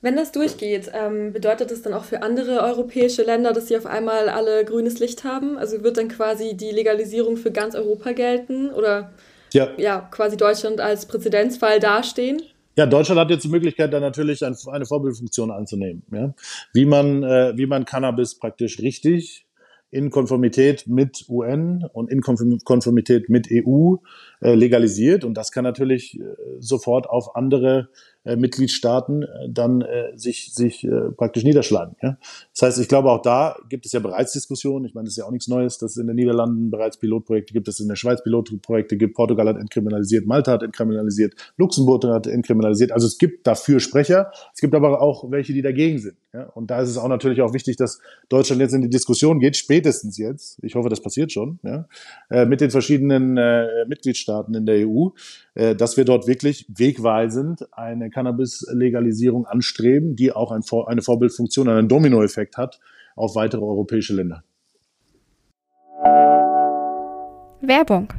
Wenn 0.01 0.15
das 0.15 0.31
durchgeht, 0.31 0.93
ähm, 0.95 1.33
bedeutet 1.33 1.73
das 1.73 1.83
dann 1.83 1.93
auch 1.93 2.05
für 2.05 2.23
andere 2.23 2.63
europäische 2.63 3.23
Länder, 3.23 3.53
dass 3.53 3.67
sie 3.67 3.77
auf 3.77 3.87
einmal 3.87 4.29
alle 4.29 4.65
grünes 4.65 5.01
Licht 5.01 5.25
haben? 5.25 5.59
Also 5.59 5.83
wird 5.83 5.97
dann 5.97 6.09
quasi 6.09 6.57
die 6.57 6.71
Legalisierung 6.71 7.37
für 7.37 7.51
ganz 7.51 7.75
Europa 7.75 8.13
gelten 8.13 8.71
oder 8.71 9.11
ja, 9.53 9.71
ja 9.77 10.09
quasi 10.13 10.37
Deutschland 10.37 10.81
als 10.81 11.07
Präzedenzfall 11.07 11.81
dastehen? 11.81 12.43
Ja, 12.77 12.87
Deutschland 12.87 13.21
hat 13.21 13.31
jetzt 13.31 13.43
die 13.43 13.49
Möglichkeit, 13.49 13.93
da 13.93 13.99
natürlich 13.99 14.45
ein, 14.47 14.57
eine 14.71 14.87
Vorbildfunktion 14.87 15.51
anzunehmen. 15.51 16.05
Ja? 16.13 16.33
Wie, 16.73 16.85
man, 16.85 17.25
äh, 17.25 17.55
wie 17.57 17.67
man 17.67 17.85
Cannabis 17.85 18.37
praktisch 18.39 18.79
richtig 18.79 19.47
in 19.91 20.11
Konformität 20.11 20.87
mit 20.87 21.25
UN 21.29 21.85
und 21.93 22.09
in 22.09 22.21
Konformität 22.21 23.29
mit 23.29 23.49
EU 23.51 23.97
legalisiert. 24.41 25.25
Und 25.25 25.35
das 25.35 25.53
kann 25.53 25.65
natürlich 25.65 26.19
äh, 26.19 26.25
sofort 26.59 27.09
auf 27.09 27.37
andere 27.37 27.89
äh, 28.29 28.37
Mitgliedstaaten 28.37 29.23
äh, 29.23 29.27
dann 29.49 29.81
äh, 29.81 30.13
sich, 30.17 30.53
sich 30.53 30.85
äh, 30.85 31.11
praktisch 31.17 31.45
niederschlagen. 31.45 31.97
Ja? 32.03 32.19
Das 32.53 32.63
heißt, 32.63 32.81
ich 32.81 32.89
glaube, 32.89 33.11
auch 33.11 33.23
da 33.23 33.57
gibt 33.69 33.87
es 33.87 33.93
ja 33.93 34.01
bereits 34.01 34.33
Diskussionen. 34.33 34.85
Ich 34.85 34.95
meine, 34.95 35.07
das 35.07 35.13
ist 35.13 35.19
ja 35.19 35.25
auch 35.25 35.31
nichts 35.31 35.49
Neues, 35.49 35.79
dass 35.79 35.93
es 35.93 35.97
in 35.97 36.09
den 36.09 36.17
Niederlanden 36.17 36.71
bereits 36.71 36.99
Pilotprojekte 36.99 37.55
gibt, 37.55 37.69
dass 37.69 37.77
es 37.77 37.81
in 37.81 37.89
der 37.89 37.97
Schweiz 37.97 38.23
Pilotprojekte 38.23 38.97
gibt. 38.97 39.15
Portugal 39.15 39.49
hat 39.49 39.57
entkriminalisiert, 39.57 40.27
Malta 40.27 40.53
hat 40.53 40.63
entkriminalisiert, 40.63 41.35
Luxemburg 41.57 42.05
hat 42.05 42.27
entkriminalisiert. 42.27 42.93
Also 42.93 43.07
es 43.07 43.17
gibt 43.19 43.47
dafür 43.47 43.81
Sprecher. 43.81 44.31
Es 44.53 44.61
gibt 44.61 44.75
aber 44.75 45.01
auch 45.01 45.31
welche, 45.31 45.55
die 45.55 45.63
dagegen 45.63 45.99
sind. 45.99 46.17
Ja? 46.35 46.45
Und 46.51 46.71
da 46.71 46.83
ist 46.83 46.91
es 46.91 46.99
auch 46.99 47.09
natürlich 47.09 47.41
auch 47.41 47.55
wichtig, 47.55 47.77
dass 47.77 47.99
Deutschland 48.29 48.61
jetzt 48.61 48.75
in 48.75 48.83
die 48.83 48.91
Diskussion 48.91 49.39
geht, 49.39 49.57
spätestens 49.57 50.19
jetzt. 50.19 50.59
Ich 50.63 50.75
hoffe, 50.75 50.89
das 50.89 51.01
passiert 51.01 51.33
schon, 51.33 51.61
ja? 51.63 51.87
äh, 52.31 52.45
mit 52.45 52.61
den 52.61 52.71
verschiedenen 52.71 53.39
äh, 53.39 53.87
Mitgliedstaaten 54.29 54.55
in 54.55 54.67
der 54.67 54.87
EU, 54.87 55.09
äh, 55.55 55.75
dass 55.75 55.97
wir 55.97 56.05
dort 56.05 56.27
wirklich 56.27 56.67
wegweisend 56.69 57.67
eine 57.73 58.11
Cannabis-Legalisierung 58.11 59.47
anstreben, 59.47 60.17
die 60.17 60.33
auch 60.33 60.53
ein, 60.53 60.63
eine 60.87 61.03
Vorbildfunktion, 61.03 61.69
einen 61.69 61.89
Dominoeffekt 61.89 62.57
hat 62.57 62.81
auf 63.17 63.35
weitere 63.35 63.63
europäische 63.63 64.15
Länder. 64.15 64.45
Werbung. 67.61 68.13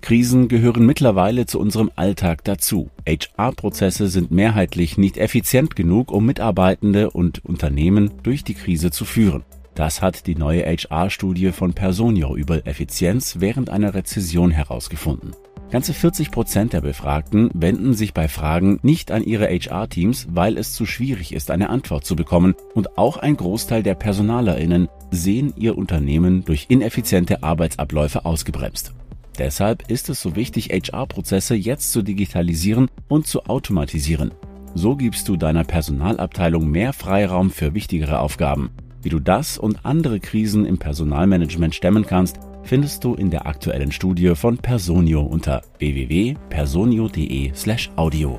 Krisen 0.00 0.48
gehören 0.48 0.86
mittlerweile 0.86 1.44
zu 1.44 1.58
unserem 1.58 1.90
Alltag 1.96 2.44
dazu. 2.44 2.88
HR-Prozesse 3.06 4.08
sind 4.08 4.30
mehrheitlich 4.30 4.96
nicht 4.96 5.18
effizient 5.18 5.76
genug, 5.76 6.12
um 6.12 6.24
Mitarbeitende 6.24 7.10
und 7.10 7.44
Unternehmen 7.44 8.12
durch 8.22 8.42
die 8.42 8.54
Krise 8.54 8.90
zu 8.90 9.04
führen. 9.04 9.44
Das 9.78 10.02
hat 10.02 10.26
die 10.26 10.34
neue 10.34 10.64
HR-Studie 10.66 11.52
von 11.52 11.72
Personio 11.72 12.34
über 12.34 12.66
Effizienz 12.66 13.36
während 13.38 13.70
einer 13.70 13.94
Rezession 13.94 14.50
herausgefunden. 14.50 15.36
Ganze 15.70 15.94
40 15.94 16.32
Prozent 16.32 16.72
der 16.72 16.80
Befragten 16.80 17.48
wenden 17.54 17.94
sich 17.94 18.12
bei 18.12 18.26
Fragen 18.26 18.80
nicht 18.82 19.12
an 19.12 19.22
ihre 19.22 19.46
HR-Teams, 19.46 20.26
weil 20.32 20.58
es 20.58 20.72
zu 20.72 20.84
schwierig 20.84 21.32
ist, 21.32 21.52
eine 21.52 21.70
Antwort 21.70 22.04
zu 22.04 22.16
bekommen. 22.16 22.56
Und 22.74 22.98
auch 22.98 23.18
ein 23.18 23.36
Großteil 23.36 23.84
der 23.84 23.94
PersonalerInnen 23.94 24.88
sehen 25.12 25.54
ihr 25.56 25.78
Unternehmen 25.78 26.44
durch 26.44 26.66
ineffiziente 26.68 27.44
Arbeitsabläufe 27.44 28.24
ausgebremst. 28.24 28.94
Deshalb 29.38 29.88
ist 29.88 30.08
es 30.08 30.20
so 30.20 30.34
wichtig, 30.34 30.70
HR-Prozesse 30.70 31.54
jetzt 31.54 31.92
zu 31.92 32.02
digitalisieren 32.02 32.88
und 33.06 33.28
zu 33.28 33.44
automatisieren. 33.44 34.32
So 34.74 34.96
gibst 34.96 35.28
du 35.28 35.36
deiner 35.36 35.62
Personalabteilung 35.62 36.68
mehr 36.68 36.92
Freiraum 36.92 37.52
für 37.52 37.74
wichtigere 37.74 38.18
Aufgaben. 38.18 38.70
Wie 39.08 39.16
du 39.16 39.20
das 39.20 39.56
und 39.56 39.86
andere 39.86 40.20
Krisen 40.20 40.66
im 40.66 40.76
Personalmanagement 40.76 41.74
stemmen 41.74 42.04
kannst, 42.04 42.36
findest 42.62 43.02
du 43.04 43.14
in 43.14 43.30
der 43.30 43.46
aktuellen 43.46 43.90
Studie 43.90 44.34
von 44.34 44.58
Personio 44.58 45.22
unter 45.22 45.62
www.personio.de/audio. 45.78 48.38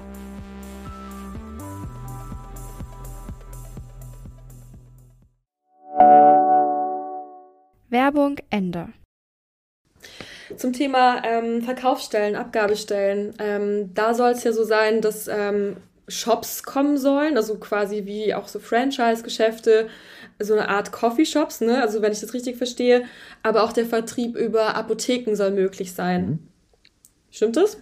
Werbung 7.90 8.36
Ende. 8.52 8.90
Zum 10.56 10.74
Thema 10.74 11.24
ähm, 11.26 11.64
Verkaufsstellen, 11.64 12.36
Abgabestellen. 12.36 13.34
Ähm, 13.40 13.96
da 13.96 14.14
soll 14.14 14.34
es 14.34 14.44
ja 14.44 14.52
so 14.52 14.64
sein, 14.64 15.02
dass 15.02 15.28
ähm, 15.28 15.78
Shops 16.10 16.64
kommen 16.64 16.98
sollen, 16.98 17.38
also 17.38 17.56
quasi 17.56 18.06
wie 18.06 18.34
auch 18.34 18.48
so 18.48 18.60
Franchise-Geschäfte, 18.60 19.90
so 20.40 20.54
eine 20.54 20.70
Art 20.70 20.92
Coffeeshops, 20.92 21.62
ne? 21.62 21.82
Also 21.82 22.02
wenn 22.02 22.12
ich 22.12 22.22
das 22.22 22.34
richtig 22.34 22.58
verstehe, 22.58 23.04
aber 23.44 23.64
auch 23.64 23.74
der 23.74 23.86
Vertrieb 23.86 24.36
über 24.36 24.76
Apotheken 24.76 25.36
soll 25.36 25.52
möglich 25.52 25.94
sein. 25.94 26.26
Mhm. 26.26 26.40
Stimmt 27.30 27.58
das? 27.58 27.78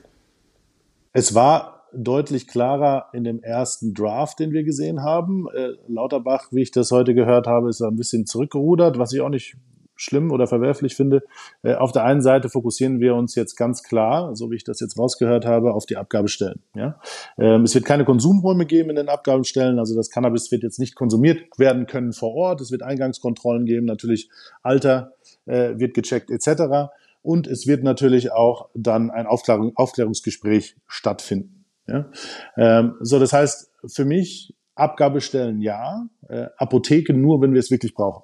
Es 1.13 1.34
war 1.34 1.88
deutlich 1.93 2.48
klarer 2.48 3.08
in 3.13 3.24
dem 3.24 3.41
ersten 3.41 3.93
Draft, 3.93 4.39
den 4.39 4.52
wir 4.52 4.63
gesehen 4.63 5.04
haben. 5.04 5.48
Äh, 5.54 5.70
Lauterbach, 5.88 6.48
wie 6.52 6.62
ich 6.62 6.72
das 6.72 6.91
heute 6.91 7.13
gehört 7.13 7.48
habe, 7.48 7.70
ist 7.70 7.82
ein 7.82 7.96
bisschen 7.96 8.26
zurückgerudert, 8.26 9.00
was 9.00 9.13
ich 9.13 9.22
auch 9.22 9.30
nicht 9.30 9.56
schlimm 9.97 10.31
oder 10.31 10.47
verwerflich 10.47 10.95
finde. 10.95 11.23
Äh, 11.63 11.75
auf 11.75 11.91
der 11.91 12.05
einen 12.05 12.21
Seite 12.21 12.49
fokussieren 12.49 12.99
wir 12.99 13.15
uns 13.15 13.36
jetzt 13.36 13.55
ganz 13.55 13.83
klar, 13.83 14.36
so 14.36 14.49
wie 14.51 14.55
ich 14.55 14.63
das 14.63 14.79
jetzt 14.79 14.97
rausgehört 14.97 15.45
habe, 15.45 15.73
auf 15.73 15.86
die 15.86 15.97
Abgabestellen. 15.97 16.62
Ja? 16.75 16.99
Ähm, 17.38 17.63
es 17.63 17.75
wird 17.75 17.83
keine 17.83 18.05
Konsumräume 18.05 18.65
geben 18.65 18.91
in 18.91 18.95
den 18.95 19.10
Abgabestellen, 19.10 19.79
also 19.79 19.95
das 19.95 20.10
Cannabis 20.10 20.51
wird 20.51 20.63
jetzt 20.63 20.79
nicht 20.79 20.95
konsumiert 20.95 21.41
werden 21.57 21.88
können 21.88 22.13
vor 22.13 22.33
Ort. 22.33 22.62
Es 22.62 22.71
wird 22.71 22.83
Eingangskontrollen 22.83 23.65
geben, 23.65 23.86
natürlich 23.86 24.29
Alter 24.63 25.13
äh, 25.45 25.77
wird 25.77 25.93
gecheckt 25.93 26.31
etc. 26.31 26.91
Und 27.21 27.47
es 27.47 27.67
wird 27.67 27.83
natürlich 27.83 28.31
auch 28.31 28.69
dann 28.73 29.10
ein 29.10 29.27
Aufklärung, 29.27 29.73
Aufklärungsgespräch 29.75 30.77
stattfinden. 30.88 31.65
Ja? 31.88 32.10
Ähm, 32.55 32.95
so, 33.01 33.19
das 33.19 33.33
heißt, 33.33 33.71
für 33.88 34.05
mich 34.05 34.53
Abgabestellen 34.77 35.60
ja, 35.62 36.07
äh, 36.29 36.47
Apotheke 36.57 37.13
nur, 37.13 37.41
wenn 37.41 37.53
wir 37.53 37.60
es 37.60 37.71
wirklich 37.71 37.95
brauchen. 37.95 38.23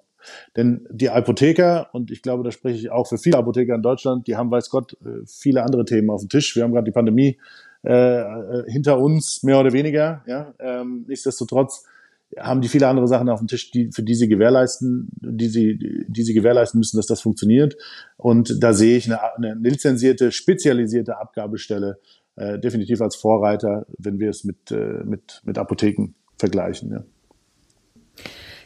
Denn 0.56 0.88
die 0.92 1.10
Apotheker, 1.10 1.90
und 1.94 2.12
ich 2.12 2.22
glaube, 2.22 2.44
da 2.44 2.52
spreche 2.52 2.78
ich 2.78 2.92
auch 2.92 3.08
für 3.08 3.18
viele 3.18 3.38
Apotheker 3.38 3.76
in 3.76 3.82
Deutschland, 3.82 4.28
die 4.28 4.36
haben, 4.36 4.52
weiß 4.52 4.70
Gott, 4.70 4.94
äh, 5.06 5.26
viele 5.26 5.64
andere 5.64 5.86
Themen 5.86 6.10
auf 6.10 6.22
dem 6.22 6.30
Tisch. 6.30 6.56
Wir 6.56 6.64
haben 6.64 6.72
gerade 6.72 6.86
die 6.86 6.92
Pandemie 6.92 7.40
äh, 7.86 8.22
äh, 8.22 8.72
hinter 8.72 9.00
uns, 9.00 9.44
mehr 9.44 9.60
oder 9.60 9.74
weniger. 9.74 10.24
Ja? 10.26 10.54
Ähm, 10.60 11.06
nichtsdestotrotz 11.08 11.86
haben 12.40 12.62
die 12.62 12.68
viele 12.68 12.88
andere 12.88 13.08
Sachen 13.08 13.30
auf 13.30 13.40
dem 13.40 13.48
Tisch, 13.48 13.72
die, 13.72 13.92
für 13.92 14.04
die 14.04 14.16
sie 14.16 14.28
gewährleisten, 14.28 15.10
die 15.22 15.48
sie, 15.48 16.06
die 16.08 16.24
sie 16.24 16.34
gewährleisten 16.34 16.80
müssen, 16.80 16.98
dass 16.98 17.08
das 17.08 17.22
funktioniert. 17.22 17.76
Und 18.18 18.64
da 18.64 18.74
sehe 18.74 18.98
ich 18.98 19.06
eine, 19.06 19.22
eine 19.36 19.54
lizenzierte, 19.56 20.32
spezialisierte 20.32 21.18
Abgabestelle 21.18 22.00
äh, 22.36 22.60
definitiv 22.60 23.02
als 23.02 23.16
Vorreiter, 23.16 23.86
wenn 23.98 24.20
wir 24.20 24.30
es 24.30 24.44
mit, 24.44 24.72
äh, 24.72 25.04
mit, 25.04 25.42
mit 25.44 25.58
Apotheken 25.58 26.14
vergleichen. 26.38 26.92
Ja. 26.92 27.04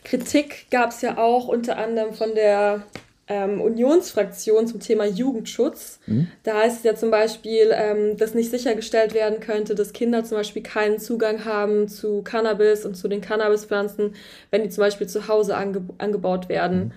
Kritik 0.09 0.67
gab 0.71 0.91
es 0.91 1.01
ja 1.01 1.17
auch 1.17 1.47
unter 1.47 1.77
anderem 1.77 2.13
von 2.13 2.33
der 2.33 2.83
ähm, 3.27 3.59
Unionsfraktion 3.59 4.67
zum 4.67 4.79
Thema 4.79 5.05
Jugendschutz. 5.05 5.99
Mhm. 6.07 6.27
Da 6.43 6.59
heißt 6.59 6.77
es 6.77 6.83
ja 6.83 6.95
zum 6.95 7.11
Beispiel, 7.11 7.71
ähm, 7.73 8.15
dass 8.15 8.33
nicht 8.33 8.49
sichergestellt 8.49 9.13
werden 9.13 9.41
könnte, 9.41 9.75
dass 9.75 9.91
Kinder 9.91 10.23
zum 10.23 10.37
Beispiel 10.37 10.63
keinen 10.63 10.99
Zugang 10.99 11.43
haben 11.43 11.89
zu 11.89 12.21
Cannabis 12.21 12.85
und 12.85 12.95
zu 12.95 13.09
den 13.09 13.19
Cannabispflanzen, 13.19 14.15
wenn 14.49 14.63
die 14.63 14.69
zum 14.69 14.81
Beispiel 14.81 15.07
zu 15.07 15.27
Hause 15.27 15.57
ange 15.57 15.81
angebaut 15.97 16.47
werden. 16.47 16.85
Mhm. 16.85 16.91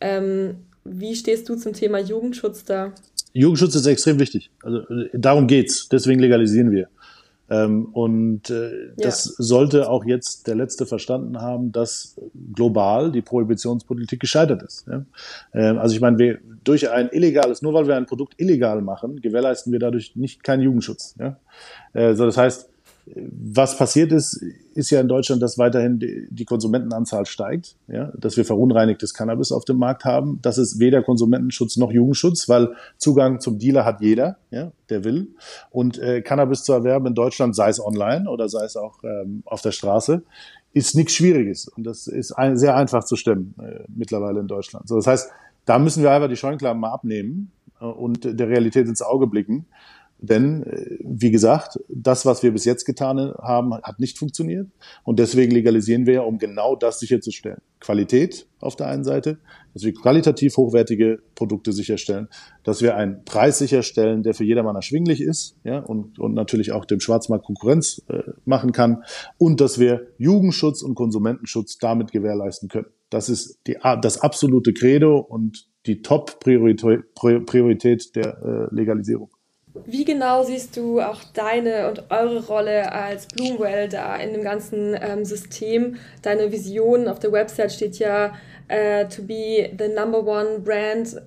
Ähm, 0.00 0.54
wie 0.84 1.14
stehst 1.14 1.48
du 1.48 1.54
zum 1.54 1.72
Thema 1.72 1.98
Jugendschutz 1.98 2.64
da? 2.64 2.92
Jugendschutz 3.32 3.74
ist 3.74 3.86
extrem 3.86 4.18
wichtig. 4.18 4.50
Also 4.62 4.82
darum 5.12 5.46
geht's. 5.46 5.88
Deswegen 5.88 6.20
legalisieren 6.20 6.70
wir. 6.70 6.88
Ähm, 7.48 7.86
und 7.86 8.50
äh, 8.50 8.86
ja. 8.86 8.92
das 8.98 9.24
sollte 9.24 9.88
auch 9.88 10.04
jetzt 10.04 10.46
der 10.48 10.56
Letzte 10.56 10.84
verstanden 10.84 11.40
haben, 11.40 11.70
dass 11.72 12.16
global 12.54 13.12
die 13.12 13.22
Prohibitionspolitik 13.22 14.20
gescheitert 14.20 14.62
ist. 14.62 14.86
Ja? 14.88 15.04
Ähm, 15.54 15.78
also 15.78 15.94
ich 15.94 16.00
meine, 16.00 16.18
wir, 16.18 16.38
durch 16.64 16.90
ein 16.90 17.08
illegales, 17.10 17.62
nur 17.62 17.74
weil 17.74 17.86
wir 17.86 17.96
ein 17.96 18.06
Produkt 18.06 18.34
illegal 18.38 18.82
machen, 18.82 19.20
gewährleisten 19.20 19.72
wir 19.72 19.78
dadurch 19.78 20.16
nicht 20.16 20.42
keinen 20.42 20.62
Jugendschutz. 20.62 21.14
Ja? 21.18 21.36
Äh, 21.92 22.14
so 22.14 22.26
das 22.26 22.36
heißt, 22.36 22.68
was 23.14 23.78
passiert 23.78 24.10
ist, 24.10 24.42
ist 24.74 24.90
ja 24.90 25.00
in 25.00 25.06
Deutschland, 25.06 25.40
dass 25.40 25.58
weiterhin 25.58 26.00
die 26.28 26.44
Konsumentenanzahl 26.44 27.24
steigt, 27.24 27.76
ja, 27.86 28.12
dass 28.18 28.36
wir 28.36 28.44
verunreinigtes 28.44 29.14
Cannabis 29.14 29.52
auf 29.52 29.64
dem 29.64 29.78
Markt 29.78 30.04
haben. 30.04 30.40
Das 30.42 30.58
ist 30.58 30.80
weder 30.80 31.02
Konsumentenschutz 31.02 31.76
noch 31.76 31.92
Jugendschutz, 31.92 32.48
weil 32.48 32.74
Zugang 32.98 33.40
zum 33.40 33.58
Dealer 33.58 33.84
hat 33.84 34.00
jeder, 34.00 34.38
ja, 34.50 34.72
der 34.90 35.04
will. 35.04 35.28
Und 35.70 35.98
äh, 35.98 36.20
Cannabis 36.20 36.64
zu 36.64 36.72
erwerben 36.72 37.06
in 37.06 37.14
Deutschland, 37.14 37.54
sei 37.54 37.68
es 37.68 37.80
online 37.80 38.28
oder 38.28 38.48
sei 38.48 38.64
es 38.64 38.76
auch 38.76 39.02
ähm, 39.04 39.42
auf 39.46 39.62
der 39.62 39.72
Straße, 39.72 40.22
ist 40.72 40.96
nichts 40.96 41.14
Schwieriges. 41.14 41.68
Und 41.68 41.84
das 41.84 42.08
ist 42.08 42.32
ein, 42.32 42.58
sehr 42.58 42.76
einfach 42.76 43.04
zu 43.04 43.14
stemmen 43.14 43.54
äh, 43.62 43.84
mittlerweile 43.88 44.40
in 44.40 44.48
Deutschland. 44.48 44.88
So, 44.88 44.96
das 44.96 45.06
heißt, 45.06 45.30
da 45.64 45.78
müssen 45.78 46.02
wir 46.02 46.10
einfach 46.10 46.28
die 46.28 46.36
Scheuklappen 46.36 46.80
mal 46.80 46.90
abnehmen 46.90 47.52
äh, 47.80 47.84
und 47.84 48.24
der 48.24 48.48
Realität 48.48 48.88
ins 48.88 49.00
Auge 49.00 49.28
blicken 49.28 49.66
denn, 50.18 50.62
äh, 50.64 50.98
wie 51.00 51.30
gesagt, 51.30 51.78
das, 51.88 52.24
was 52.24 52.42
wir 52.42 52.52
bis 52.52 52.64
jetzt 52.64 52.84
getan 52.84 53.34
haben, 53.38 53.74
hat 53.74 54.00
nicht 54.00 54.18
funktioniert. 54.18 54.68
Und 55.04 55.18
deswegen 55.18 55.52
legalisieren 55.52 56.06
wir, 56.06 56.24
um 56.24 56.38
genau 56.38 56.76
das 56.76 57.00
sicherzustellen. 57.00 57.60
Qualität 57.80 58.46
auf 58.60 58.76
der 58.76 58.88
einen 58.88 59.04
Seite, 59.04 59.38
dass 59.74 59.84
wir 59.84 59.92
qualitativ 59.92 60.56
hochwertige 60.56 61.18
Produkte 61.34 61.72
sicherstellen, 61.72 62.28
dass 62.64 62.80
wir 62.80 62.96
einen 62.96 63.22
Preis 63.24 63.58
sicherstellen, 63.58 64.22
der 64.22 64.32
für 64.32 64.44
jedermann 64.44 64.76
erschwinglich 64.76 65.20
ist 65.20 65.58
ja, 65.62 65.80
und, 65.80 66.18
und 66.18 66.32
natürlich 66.32 66.72
auch 66.72 66.86
dem 66.86 67.00
Schwarzmarkt 67.00 67.44
Konkurrenz 67.44 68.02
äh, 68.08 68.22
machen 68.46 68.72
kann 68.72 69.04
und 69.36 69.60
dass 69.60 69.78
wir 69.78 70.06
Jugendschutz 70.16 70.80
und 70.82 70.94
Konsumentenschutz 70.94 71.76
damit 71.78 72.12
gewährleisten 72.12 72.70
können. 72.70 72.86
Das 73.10 73.28
ist 73.28 73.60
die, 73.66 73.76
das 74.00 74.20
absolute 74.20 74.72
Credo 74.72 75.18
und 75.18 75.68
die 75.84 76.00
Top-Priorität 76.02 78.16
der 78.16 78.38
äh, 78.42 78.74
Legalisierung. 78.74 79.35
Wie 79.84 80.04
genau 80.04 80.42
siehst 80.42 80.76
du 80.76 81.00
auch 81.00 81.22
deine 81.34 81.88
und 81.88 82.04
eure 82.10 82.46
Rolle 82.46 82.92
als 82.92 83.26
Bloomwell 83.26 83.88
da 83.88 84.16
in 84.16 84.32
dem 84.32 84.42
ganzen 84.42 84.96
ähm, 85.00 85.24
System? 85.24 85.96
Deine 86.22 86.50
Vision 86.52 87.08
auf 87.08 87.18
der 87.18 87.32
Website 87.32 87.72
steht 87.72 87.98
ja 87.98 88.32
uh, 88.70 89.08
to 89.08 89.22
be 89.22 89.70
the 89.78 89.88
number 89.88 90.24
one 90.24 90.60
brand 90.60 91.20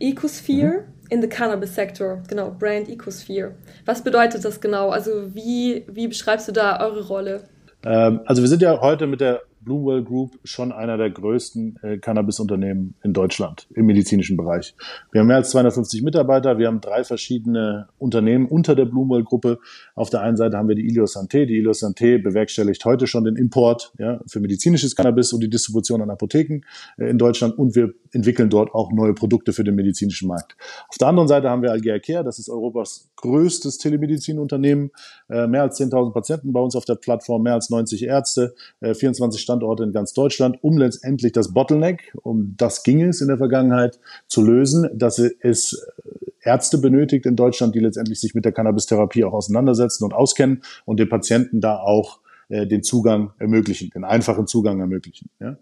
ecosphere 0.00 0.84
mhm. 0.86 1.10
in 1.10 1.22
the 1.22 1.28
cannabis 1.28 1.74
sector. 1.74 2.22
Genau, 2.28 2.50
Brand 2.50 2.88
Ecosphere. 2.88 3.54
Was 3.84 4.02
bedeutet 4.02 4.44
das 4.44 4.60
genau? 4.60 4.90
Also 4.90 5.34
wie, 5.34 5.84
wie 5.88 6.08
beschreibst 6.08 6.48
du 6.48 6.52
da 6.52 6.80
eure 6.80 7.06
Rolle? 7.06 7.44
Ähm, 7.84 8.20
also 8.26 8.42
wir 8.42 8.48
sind 8.48 8.62
ja 8.62 8.80
heute 8.80 9.06
mit 9.06 9.20
der 9.20 9.42
Bloomwell 9.60 10.02
Group 10.04 10.38
schon 10.44 10.72
einer 10.72 10.96
der 10.96 11.10
größten 11.10 11.78
äh, 11.82 11.98
Cannabis-Unternehmen 11.98 12.94
in 13.02 13.12
Deutschland 13.12 13.66
im 13.74 13.86
medizinischen 13.86 14.36
Bereich. 14.36 14.74
Wir 15.12 15.20
haben 15.20 15.28
mehr 15.28 15.36
als 15.36 15.50
250 15.50 16.02
Mitarbeiter, 16.02 16.58
wir 16.58 16.66
haben 16.66 16.80
drei 16.80 17.04
verschiedene 17.04 17.88
Unternehmen 17.98 18.46
unter 18.46 18.74
der 18.74 18.84
Bloomwell-Gruppe. 18.84 19.58
Auf 19.94 20.10
der 20.10 20.20
einen 20.20 20.36
Seite 20.36 20.56
haben 20.56 20.68
wir 20.68 20.76
die 20.76 20.86
Ilios 20.86 21.16
Santé. 21.16 21.46
Die 21.46 21.58
Ilios 21.58 21.82
Santé 21.82 22.22
bewerkstelligt 22.22 22.84
heute 22.84 23.06
schon 23.06 23.24
den 23.24 23.36
Import 23.36 23.92
ja, 23.98 24.20
für 24.26 24.40
medizinisches 24.40 24.94
Cannabis 24.94 25.32
und 25.32 25.40
die 25.40 25.50
Distribution 25.50 26.02
an 26.02 26.10
Apotheken 26.10 26.60
äh, 26.96 27.08
in 27.08 27.18
Deutschland 27.18 27.58
und 27.58 27.74
wir 27.74 27.92
entwickeln 28.12 28.50
dort 28.50 28.74
auch 28.74 28.92
neue 28.92 29.14
Produkte 29.14 29.52
für 29.52 29.64
den 29.64 29.74
medizinischen 29.74 30.28
Markt. 30.28 30.56
Auf 30.88 30.98
der 30.98 31.08
anderen 31.08 31.28
Seite 31.28 31.50
haben 31.50 31.62
wir 31.62 31.72
Algea 31.72 31.98
Care, 31.98 32.24
das 32.24 32.38
ist 32.38 32.48
Europas 32.48 33.10
größtes 33.20 33.78
Telemedizinunternehmen, 33.78 34.90
äh, 35.28 35.46
mehr 35.46 35.62
als 35.62 35.78
10.000 35.78 36.12
Patienten 36.12 36.52
bei 36.52 36.60
uns 36.60 36.76
auf 36.76 36.84
der 36.84 36.96
Plattform, 36.96 37.42
mehr 37.42 37.54
als 37.54 37.70
90 37.70 38.04
Ärzte, 38.04 38.54
äh, 38.80 38.94
24 38.94 39.40
Standorte 39.40 39.84
in 39.84 39.92
ganz 39.92 40.12
Deutschland, 40.12 40.58
um 40.62 40.78
letztendlich 40.78 41.32
das 41.32 41.52
Bottleneck, 41.52 42.14
um 42.22 42.54
das 42.56 42.82
ging 42.82 43.02
es 43.02 43.20
in 43.20 43.28
der 43.28 43.38
Vergangenheit, 43.38 43.98
zu 44.26 44.42
lösen, 44.42 44.88
dass 44.94 45.18
es 45.18 45.72
äh, 45.72 46.48
Ärzte 46.48 46.78
benötigt 46.78 47.26
in 47.26 47.36
Deutschland, 47.36 47.74
die 47.74 47.80
letztendlich 47.80 48.20
sich 48.20 48.34
mit 48.34 48.44
der 48.44 48.52
Cannabis-Therapie 48.52 49.24
auch 49.24 49.34
auseinandersetzen 49.34 50.04
und 50.04 50.14
auskennen 50.14 50.62
und 50.84 50.98
den 50.98 51.08
Patienten 51.08 51.60
da 51.60 51.78
auch 51.78 52.20
äh, 52.48 52.66
den 52.66 52.82
Zugang 52.82 53.32
ermöglichen, 53.38 53.90
den 53.90 54.04
einfachen 54.04 54.46
Zugang 54.46 54.80
ermöglichen. 54.80 55.30
Ja. 55.40 55.56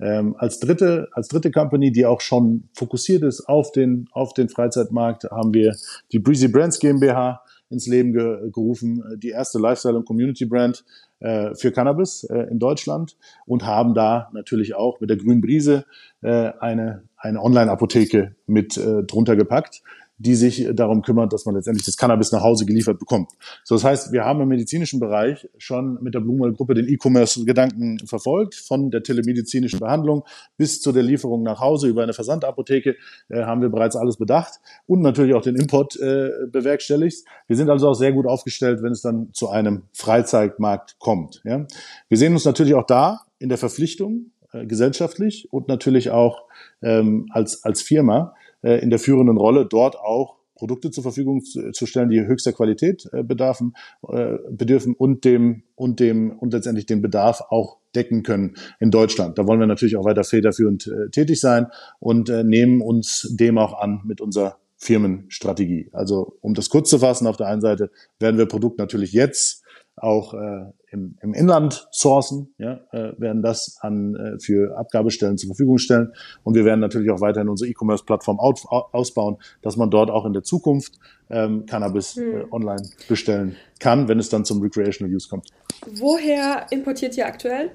Ähm, 0.00 0.34
als 0.38 0.58
dritte, 0.60 1.08
als 1.12 1.28
dritte 1.28 1.50
Company, 1.50 1.92
die 1.92 2.06
auch 2.06 2.20
schon 2.20 2.68
fokussiert 2.74 3.22
ist 3.22 3.48
auf 3.48 3.72
den, 3.72 4.08
auf 4.12 4.34
den 4.34 4.48
Freizeitmarkt, 4.48 5.24
haben 5.30 5.54
wir 5.54 5.74
die 6.12 6.18
Breezy 6.18 6.48
Brands 6.48 6.78
GmbH 6.78 7.42
ins 7.70 7.86
Leben 7.86 8.12
ge 8.12 8.50
gerufen, 8.52 9.02
die 9.16 9.30
erste 9.30 9.58
Lifestyle- 9.58 9.96
und 9.96 10.04
Community-Brand 10.04 10.84
äh, 11.20 11.54
für 11.54 11.72
Cannabis 11.72 12.24
äh, 12.24 12.48
in 12.50 12.58
Deutschland 12.58 13.16
und 13.46 13.64
haben 13.64 13.94
da 13.94 14.28
natürlich 14.32 14.74
auch 14.74 15.00
mit 15.00 15.08
der 15.08 15.16
Grünen 15.16 15.40
Brise 15.40 15.84
äh, 16.20 16.52
eine, 16.60 17.04
eine 17.16 17.40
Online-Apotheke 17.40 18.34
mit 18.46 18.76
äh, 18.76 19.04
drunter 19.04 19.36
gepackt 19.36 19.82
die 20.22 20.36
sich 20.36 20.68
darum 20.72 21.02
kümmert, 21.02 21.32
dass 21.32 21.46
man 21.46 21.56
letztendlich 21.56 21.84
das 21.84 21.96
Cannabis 21.96 22.30
nach 22.30 22.42
Hause 22.42 22.64
geliefert 22.64 22.98
bekommt. 22.98 23.30
So, 23.64 23.74
das 23.74 23.82
heißt, 23.82 24.12
wir 24.12 24.24
haben 24.24 24.40
im 24.40 24.48
medizinischen 24.48 25.00
Bereich 25.00 25.48
schon 25.58 25.98
mit 26.00 26.14
der 26.14 26.20
Blumwell-Gruppe 26.20 26.74
den 26.74 26.88
E-Commerce-Gedanken 26.88 27.98
verfolgt, 28.06 28.54
von 28.54 28.90
der 28.90 29.02
telemedizinischen 29.02 29.80
Behandlung 29.80 30.24
bis 30.56 30.80
zu 30.80 30.92
der 30.92 31.02
Lieferung 31.02 31.42
nach 31.42 31.60
Hause 31.60 31.88
über 31.88 32.04
eine 32.04 32.12
Versandapotheke 32.12 32.96
äh, 33.28 33.42
haben 33.42 33.62
wir 33.62 33.68
bereits 33.68 33.96
alles 33.96 34.16
bedacht 34.16 34.60
und 34.86 35.00
natürlich 35.00 35.34
auch 35.34 35.42
den 35.42 35.56
Import 35.56 35.98
äh, 35.98 36.30
bewerkstelligt. 36.46 37.24
Wir 37.48 37.56
sind 37.56 37.68
also 37.68 37.88
auch 37.88 37.94
sehr 37.94 38.12
gut 38.12 38.26
aufgestellt, 38.26 38.82
wenn 38.82 38.92
es 38.92 39.02
dann 39.02 39.30
zu 39.32 39.48
einem 39.48 39.82
Freizeitmarkt 39.92 40.98
kommt. 41.00 41.42
Ja. 41.44 41.66
Wir 42.08 42.18
sehen 42.18 42.32
uns 42.32 42.44
natürlich 42.44 42.74
auch 42.74 42.86
da 42.86 43.22
in 43.40 43.48
der 43.48 43.58
Verpflichtung, 43.58 44.30
äh, 44.52 44.66
gesellschaftlich 44.66 45.48
und 45.50 45.66
natürlich 45.68 46.10
auch 46.10 46.42
ähm, 46.82 47.26
als, 47.30 47.64
als 47.64 47.82
Firma, 47.82 48.34
in 48.62 48.90
der 48.90 48.98
führenden 48.98 49.36
Rolle, 49.36 49.66
dort 49.66 49.98
auch 49.98 50.36
Produkte 50.62 50.92
zur 50.92 51.02
Verfügung 51.02 51.42
zu, 51.42 51.86
stellen, 51.86 52.08
die 52.10 52.24
höchster 52.24 52.52
Qualität 52.52 53.08
äh, 53.12 53.24
bedarfen, 53.24 53.74
äh, 54.08 54.38
bedürfen 54.48 54.94
und 54.94 55.24
dem 55.24 55.64
und 55.74 55.98
dem 55.98 56.38
und 56.38 56.52
letztendlich 56.52 56.86
den 56.86 57.02
Bedarf 57.02 57.40
auch 57.48 57.78
decken 57.96 58.22
können 58.22 58.54
in 58.78 58.92
Deutschland. 58.92 59.38
Da 59.38 59.46
wollen 59.48 59.58
wir 59.58 59.66
natürlich 59.66 59.96
auch 59.96 60.04
weiter 60.04 60.22
federführend 60.22 60.86
äh, 60.86 61.10
tätig 61.10 61.40
sein 61.40 61.66
und 61.98 62.28
äh, 62.28 62.44
nehmen 62.44 62.80
uns 62.80 63.28
dem 63.36 63.58
auch 63.58 63.80
an 63.80 64.02
mit 64.04 64.20
unserer 64.20 64.58
Firmenstrategie. 64.76 65.90
Also 65.92 66.36
um 66.40 66.54
das 66.54 66.68
kurz 66.68 66.90
zu 66.90 67.00
fassen, 67.00 67.26
auf 67.26 67.36
der 67.36 67.48
einen 67.48 67.60
Seite 67.60 67.90
werden 68.20 68.38
wir 68.38 68.46
Produkt 68.46 68.78
natürlich 68.78 69.12
jetzt 69.12 69.61
auch 70.02 70.34
äh, 70.34 70.64
im, 70.90 71.16
im 71.22 71.32
Inland 71.32 71.86
sourcen, 71.92 72.52
ja, 72.58 72.80
äh, 72.90 73.12
werden 73.18 73.40
das 73.40 73.78
an 73.80 74.16
äh, 74.16 74.38
für 74.40 74.76
Abgabestellen 74.76 75.38
zur 75.38 75.48
Verfügung 75.48 75.78
stellen 75.78 76.12
und 76.42 76.54
wir 76.54 76.64
werden 76.64 76.80
natürlich 76.80 77.10
auch 77.10 77.20
weiterhin 77.20 77.48
unsere 77.48 77.70
E-Commerce-Plattform 77.70 78.40
ausbauen, 78.40 79.36
dass 79.62 79.76
man 79.76 79.90
dort 79.90 80.10
auch 80.10 80.26
in 80.26 80.32
der 80.32 80.42
Zukunft 80.42 80.98
ähm, 81.30 81.66
Cannabis 81.66 82.16
hm. 82.16 82.36
äh, 82.36 82.44
online 82.50 82.82
bestellen 83.08 83.56
kann, 83.78 84.08
wenn 84.08 84.18
es 84.18 84.28
dann 84.28 84.44
zum 84.44 84.60
Recreational 84.60 85.14
Use 85.14 85.28
kommt. 85.28 85.48
Woher 85.94 86.66
importiert 86.70 87.16
ihr 87.16 87.26
aktuell? 87.26 87.70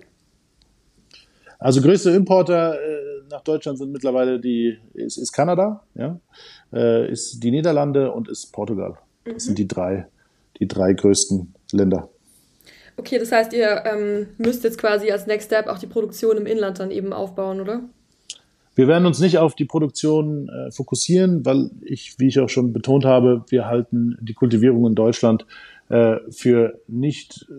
Also 1.60 1.82
größte 1.82 2.12
Importer 2.12 2.76
äh, 2.76 3.24
nach 3.32 3.42
Deutschland 3.42 3.78
sind 3.78 3.92
mittlerweile 3.94 4.40
die 4.40 4.78
ist, 4.94 5.18
ist 5.18 5.32
Kanada, 5.32 5.84
ja, 5.96 6.20
äh, 6.74 7.10
ist 7.10 7.42
die 7.42 7.52
Niederlande 7.52 8.12
und 8.12 8.28
ist 8.28 8.52
Portugal. 8.52 8.98
Das 9.24 9.34
mhm. 9.34 9.40
sind 9.40 9.60
die 9.60 9.68
drei 9.68 10.08
die 10.60 10.68
drei 10.68 10.94
größten 10.94 11.54
Länder. 11.72 12.10
Okay, 12.97 13.19
das 13.19 13.31
heißt, 13.31 13.53
ihr 13.53 13.83
ähm, 13.86 14.27
müsst 14.38 14.63
jetzt 14.63 14.79
quasi 14.79 15.12
als 15.12 15.27
Next 15.27 15.47
Step 15.47 15.67
auch 15.67 15.77
die 15.77 15.88
Produktion 15.88 16.36
im 16.36 16.47
Inland 16.47 16.79
dann 16.79 16.91
eben 16.91 17.13
aufbauen, 17.13 17.62
oder? 17.62 17.81
Wir 18.73 18.88
werden 18.88 19.05
uns 19.05 19.19
nicht 19.19 19.38
auf 19.38 19.55
die 19.55 19.65
Produktion 19.65 20.49
äh, 20.49 20.71
fokussieren, 20.71 21.45
weil 21.45 21.71
ich, 21.81 22.15
wie 22.19 22.27
ich 22.27 22.39
auch 22.39 22.49
schon 22.49 22.73
betont 22.73 23.05
habe, 23.05 23.43
wir 23.49 23.65
halten 23.65 24.17
die 24.21 24.33
Kultivierung 24.33 24.86
in 24.86 24.95
Deutschland 24.95 25.45
äh, 25.89 26.17
für 26.29 26.79
nicht 26.88 27.47
äh, 27.49 27.53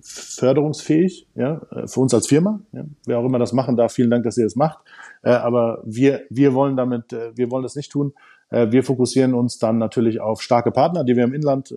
förderungsfähig, 0.00 1.26
ja, 1.34 1.60
äh, 1.70 1.86
für 1.88 2.00
uns 2.00 2.14
als 2.14 2.28
Firma. 2.28 2.60
Ja. 2.72 2.84
Wer 3.06 3.18
auch 3.18 3.24
immer 3.24 3.38
das 3.38 3.52
machen 3.52 3.76
darf, 3.76 3.94
vielen 3.94 4.10
Dank, 4.10 4.24
dass 4.24 4.36
ihr 4.36 4.44
das 4.44 4.54
macht. 4.54 4.78
Äh, 5.22 5.30
aber 5.30 5.82
wir, 5.84 6.22
wir 6.30 6.54
wollen 6.54 6.76
damit, 6.76 7.12
äh, 7.12 7.36
wir 7.36 7.50
wollen 7.50 7.62
das 7.62 7.74
nicht 7.74 7.90
tun. 7.90 8.12
Äh, 8.50 8.70
wir 8.70 8.84
fokussieren 8.84 9.34
uns 9.34 9.58
dann 9.58 9.78
natürlich 9.78 10.20
auf 10.20 10.42
starke 10.42 10.70
Partner, 10.70 11.04
die 11.04 11.16
wir 11.16 11.24
im 11.24 11.34
Inland 11.34 11.72
äh, 11.72 11.74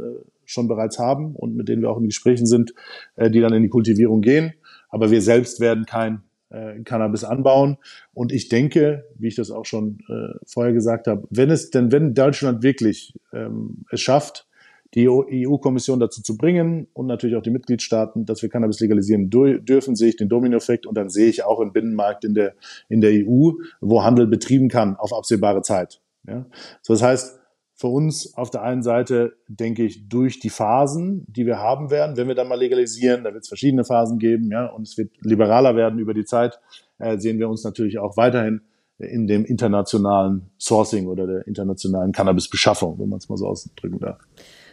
schon 0.47 0.67
bereits 0.67 0.97
haben 0.97 1.35
und 1.35 1.55
mit 1.55 1.69
denen 1.69 1.83
wir 1.83 1.91
auch 1.91 1.99
in 1.99 2.05
Gesprächen 2.05 2.47
sind, 2.47 2.73
äh, 3.15 3.29
die 3.29 3.41
dann 3.41 3.53
in 3.53 3.61
die 3.61 3.69
Kultivierung 3.69 4.21
gehen. 4.21 4.53
Aber 4.89 5.11
wir 5.11 5.21
selbst 5.21 5.59
werden 5.59 5.85
kein 5.85 6.23
äh, 6.49 6.79
Cannabis 6.83 7.23
anbauen. 7.23 7.77
Und 8.13 8.31
ich 8.31 8.49
denke, 8.49 9.05
wie 9.17 9.27
ich 9.27 9.35
das 9.35 9.51
auch 9.51 9.65
schon 9.65 9.99
äh, 10.09 10.37
vorher 10.45 10.73
gesagt 10.73 11.07
habe, 11.07 11.27
wenn 11.29 11.49
es 11.49 11.69
denn, 11.69 11.91
wenn 11.91 12.13
Deutschland 12.13 12.63
wirklich 12.63 13.13
ähm, 13.33 13.85
es 13.91 14.01
schafft, 14.01 14.47
die 14.93 15.09
EU-Kommission 15.09 15.99
dazu 15.99 16.21
zu 16.21 16.37
bringen 16.37 16.87
und 16.93 17.07
natürlich 17.07 17.35
auch 17.35 17.41
die 17.41 17.51
Mitgliedstaaten, 17.51 18.25
dass 18.25 18.41
wir 18.41 18.49
Cannabis 18.49 18.79
legalisieren 18.79 19.29
dürfen, 19.29 19.97
sehe 19.97 20.09
ich 20.09 20.15
den 20.15 20.29
Dominoeffekt 20.29 20.85
und 20.85 20.95
dann 20.95 21.09
sehe 21.09 21.27
ich 21.27 21.43
auch 21.43 21.59
einen 21.59 21.73
Binnenmarkt 21.73 22.23
in 22.23 22.33
der, 22.33 22.53
in 22.87 23.01
der 23.01 23.11
EU, 23.11 23.51
wo 23.81 24.03
Handel 24.03 24.27
betrieben 24.27 24.69
kann 24.69 24.95
auf 24.95 25.11
absehbare 25.11 25.61
Zeit. 25.61 25.99
Ja? 26.25 26.45
So, 26.81 26.93
das 26.93 27.03
heißt, 27.03 27.39
für 27.77 27.87
uns 27.87 28.35
auf 28.35 28.49
der 28.49 28.63
einen 28.63 28.81
Seite, 28.81 29.37
denke 29.47 29.83
ich, 29.83 30.09
durch 30.09 30.39
die 30.39 30.49
Phasen, 30.49 31.25
die 31.29 31.45
wir 31.45 31.59
haben 31.59 31.91
werden, 31.91 32.17
wenn 32.17 32.27
wir 32.27 32.33
dann 32.33 32.47
mal 32.47 32.57
legalisieren, 32.57 33.23
da 33.23 33.33
wird 33.33 33.43
es 33.43 33.47
verschiedene 33.47 33.85
Phasen 33.85 34.17
geben, 34.17 34.49
ja, 34.51 34.65
und 34.65 34.87
es 34.87 34.97
wird 34.97 35.11
liberaler 35.21 35.75
werden 35.75 35.99
über 35.99 36.15
die 36.15 36.25
Zeit, 36.25 36.59
äh, 36.97 37.19
sehen 37.19 37.37
wir 37.37 37.47
uns 37.47 37.63
natürlich 37.63 37.99
auch 37.99 38.17
weiterhin 38.17 38.61
in 38.97 39.27
dem 39.27 39.45
internationalen 39.45 40.49
Sourcing 40.59 41.05
oder 41.05 41.27
der 41.27 41.47
internationalen 41.47 42.11
Cannabis-Beschaffung, 42.11 42.97
wenn 42.97 43.09
man 43.09 43.19
es 43.19 43.29
mal 43.29 43.37
so 43.37 43.45
ausdrücken 43.47 43.99
darf. 43.99 44.17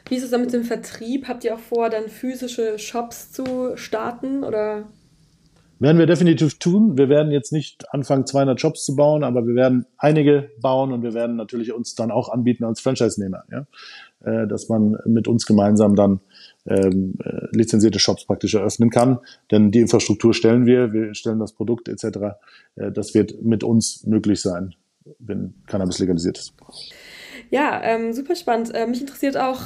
Wie 0.09 0.17
ist 0.17 0.25
es 0.25 0.31
dann 0.31 0.40
mit 0.40 0.55
dem 0.55 0.64
Vertrieb? 0.64 1.29
Habt 1.29 1.45
ihr 1.45 1.55
auch 1.55 1.61
vor, 1.61 1.90
dann 1.90 2.09
physische 2.09 2.79
Shops 2.79 3.33
zu 3.33 3.77
starten 3.77 4.45
oder? 4.45 4.85
Werden 5.80 5.98
wir 5.98 6.06
definitiv 6.06 6.58
tun. 6.58 6.96
Wir 6.96 7.08
werden 7.08 7.32
jetzt 7.32 7.52
nicht 7.52 7.92
anfangen, 7.92 8.26
200 8.26 8.60
Shops 8.60 8.84
zu 8.84 8.96
bauen, 8.96 9.24
aber 9.24 9.46
wir 9.46 9.54
werden 9.54 9.87
einige 9.98 10.50
bauen 10.60 10.92
und 10.92 11.02
wir 11.02 11.14
werden 11.14 11.37
natürlich 11.37 11.72
uns 11.72 11.94
dann 11.94 12.10
auch 12.10 12.28
anbieten 12.28 12.64
als 12.64 12.80
Franchise-Nehmer, 12.80 13.44
ja? 13.50 13.66
Äh, 14.24 14.46
dass 14.46 14.68
man 14.68 14.96
mit 15.04 15.28
uns 15.28 15.46
gemeinsam 15.46 15.96
dann 15.96 16.20
ähm, 16.66 17.14
äh, 17.22 17.46
lizenzierte 17.52 17.98
Shops 17.98 18.24
praktisch 18.24 18.54
eröffnen 18.54 18.90
kann. 18.90 19.18
Denn 19.50 19.70
die 19.70 19.80
Infrastruktur 19.80 20.32
stellen 20.32 20.64
wir, 20.64 20.92
wir 20.92 21.14
stellen 21.14 21.38
das 21.38 21.52
Produkt 21.52 21.88
etc. 21.88 22.04
Äh, 22.76 22.92
das 22.92 23.14
wird 23.14 23.42
mit 23.42 23.64
uns 23.64 24.04
möglich 24.06 24.40
sein, 24.40 24.74
wenn 25.18 25.54
Cannabis 25.66 25.98
legalisiert 25.98 26.38
ist. 26.38 26.54
Ja, 27.50 27.82
ähm, 27.82 28.12
super 28.12 28.34
spannend. 28.34 28.74
Äh, 28.74 28.87
mich 28.87 29.00
interessiert 29.00 29.37
auch 29.37 29.60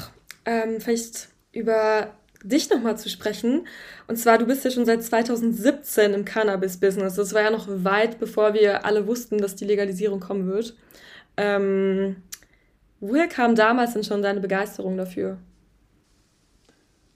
ähm, 0.44 0.80
vielleicht 0.80 1.28
über 1.52 2.08
dich 2.44 2.70
nochmal 2.70 2.96
zu 2.96 3.08
sprechen. 3.08 3.66
Und 4.06 4.16
zwar, 4.16 4.38
du 4.38 4.46
bist 4.46 4.64
ja 4.64 4.70
schon 4.70 4.86
seit 4.86 5.02
2017 5.02 6.14
im 6.14 6.24
Cannabis-Business. 6.24 7.14
Das 7.14 7.34
war 7.34 7.42
ja 7.42 7.50
noch 7.50 7.66
weit, 7.68 8.18
bevor 8.18 8.54
wir 8.54 8.84
alle 8.84 9.06
wussten, 9.06 9.38
dass 9.38 9.56
die 9.56 9.64
Legalisierung 9.64 10.20
kommen 10.20 10.46
wird. 10.46 10.76
Ähm, 11.36 12.16
woher 13.00 13.28
kam 13.28 13.54
damals 13.54 13.94
denn 13.94 14.04
schon 14.04 14.22
deine 14.22 14.40
Begeisterung 14.40 14.96
dafür? 14.96 15.38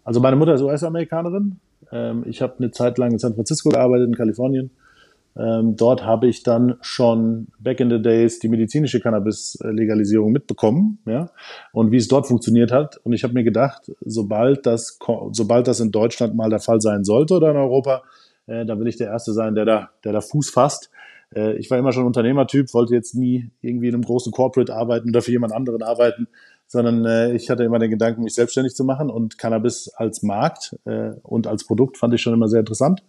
Also 0.05 0.21
meine 0.21 0.37
Mutter 0.37 0.55
ist 0.55 0.63
US-Amerikanerin. 0.63 1.59
Ähm, 1.93 2.25
ich 2.27 2.43
habe 2.43 2.55
eine 2.59 2.71
Zeit 2.71 2.99
lang 2.99 3.13
in 3.13 3.19
San 3.19 3.35
Francisco 3.35 3.69
gearbeitet, 3.69 4.09
in 4.09 4.17
Kalifornien. 4.17 4.71
Ähm, 5.37 5.77
dort 5.77 6.05
habe 6.05 6.29
ich 6.29 6.43
dann 6.43 6.77
schon 6.83 7.49
back 7.59 7.81
in 7.81 7.91
the 7.91 8.03
days 8.03 8.39
die 8.39 8.49
medizinische 8.49 9.01
Cannabis-Legalisierung 9.01 10.31
mitbekommen, 10.31 10.99
ja, 11.07 11.31
und 11.73 11.91
wie 11.91 11.97
es 11.97 12.09
dort 12.09 12.27
funktioniert 12.27 12.71
hat. 12.71 12.99
Und 12.99 13.15
ich 13.15 13.25
habe 13.25 13.33
mir 13.33 13.45
gedacht, 13.45 13.91
sobald 14.01 14.67
das, 14.67 14.99
sobald 15.33 15.69
das 15.69 15.81
in 15.81 15.91
Deutschland 15.91 16.35
mal 16.35 16.51
der 16.51 16.61
Fall 16.61 16.81
sein 16.81 17.05
sollte 17.05 17.35
oder 17.35 17.51
in 17.51 17.57
Europa, 17.57 18.03
äh, 18.47 18.67
da 18.67 18.79
will 18.79 18.89
ich 18.89 18.97
der 18.97 19.09
Erste 19.09 19.33
sein, 19.33 19.55
der 19.55 19.65
da, 19.65 19.91
der 20.05 20.13
da 20.13 20.21
Fuß 20.21 20.51
fasst. 20.51 20.91
Äh, 21.35 21.57
ich 21.57 21.71
war 21.71 21.79
immer 21.79 21.93
schon 21.93 22.05
Unternehmertyp, 22.05 22.73
wollte 22.75 22.95
jetzt 22.95 23.15
nie 23.15 23.51
irgendwie 23.61 23.89
in 23.89 23.95
einem 23.95 24.05
großen 24.05 24.33
Corporate 24.33 24.75
arbeiten 24.75 25.09
oder 25.09 25.23
für 25.23 25.31
jemand 25.31 25.53
anderen 25.53 25.83
arbeiten, 25.83 26.29
sondern 26.73 27.05
äh, 27.05 27.35
ich 27.35 27.51
hatte 27.51 27.65
immer 27.65 27.79
den 27.79 27.91
Gedanken, 27.91 28.23
mich 28.23 28.35
selbstständig 28.35 28.75
zu 28.75 28.83
machen 28.83 29.11
und 29.11 29.37
Cannabis 29.37 29.91
als 29.95 30.23
Markt 30.23 30.75
äh, 30.87 31.11
und 31.23 31.47
als 31.47 31.67
Produkt 31.67 31.99
fand 31.99 32.15
ich 32.15 32.23
schon 32.23 32.33
immer 32.33 32.49
sehr 32.49 32.61
interessant 32.61 33.05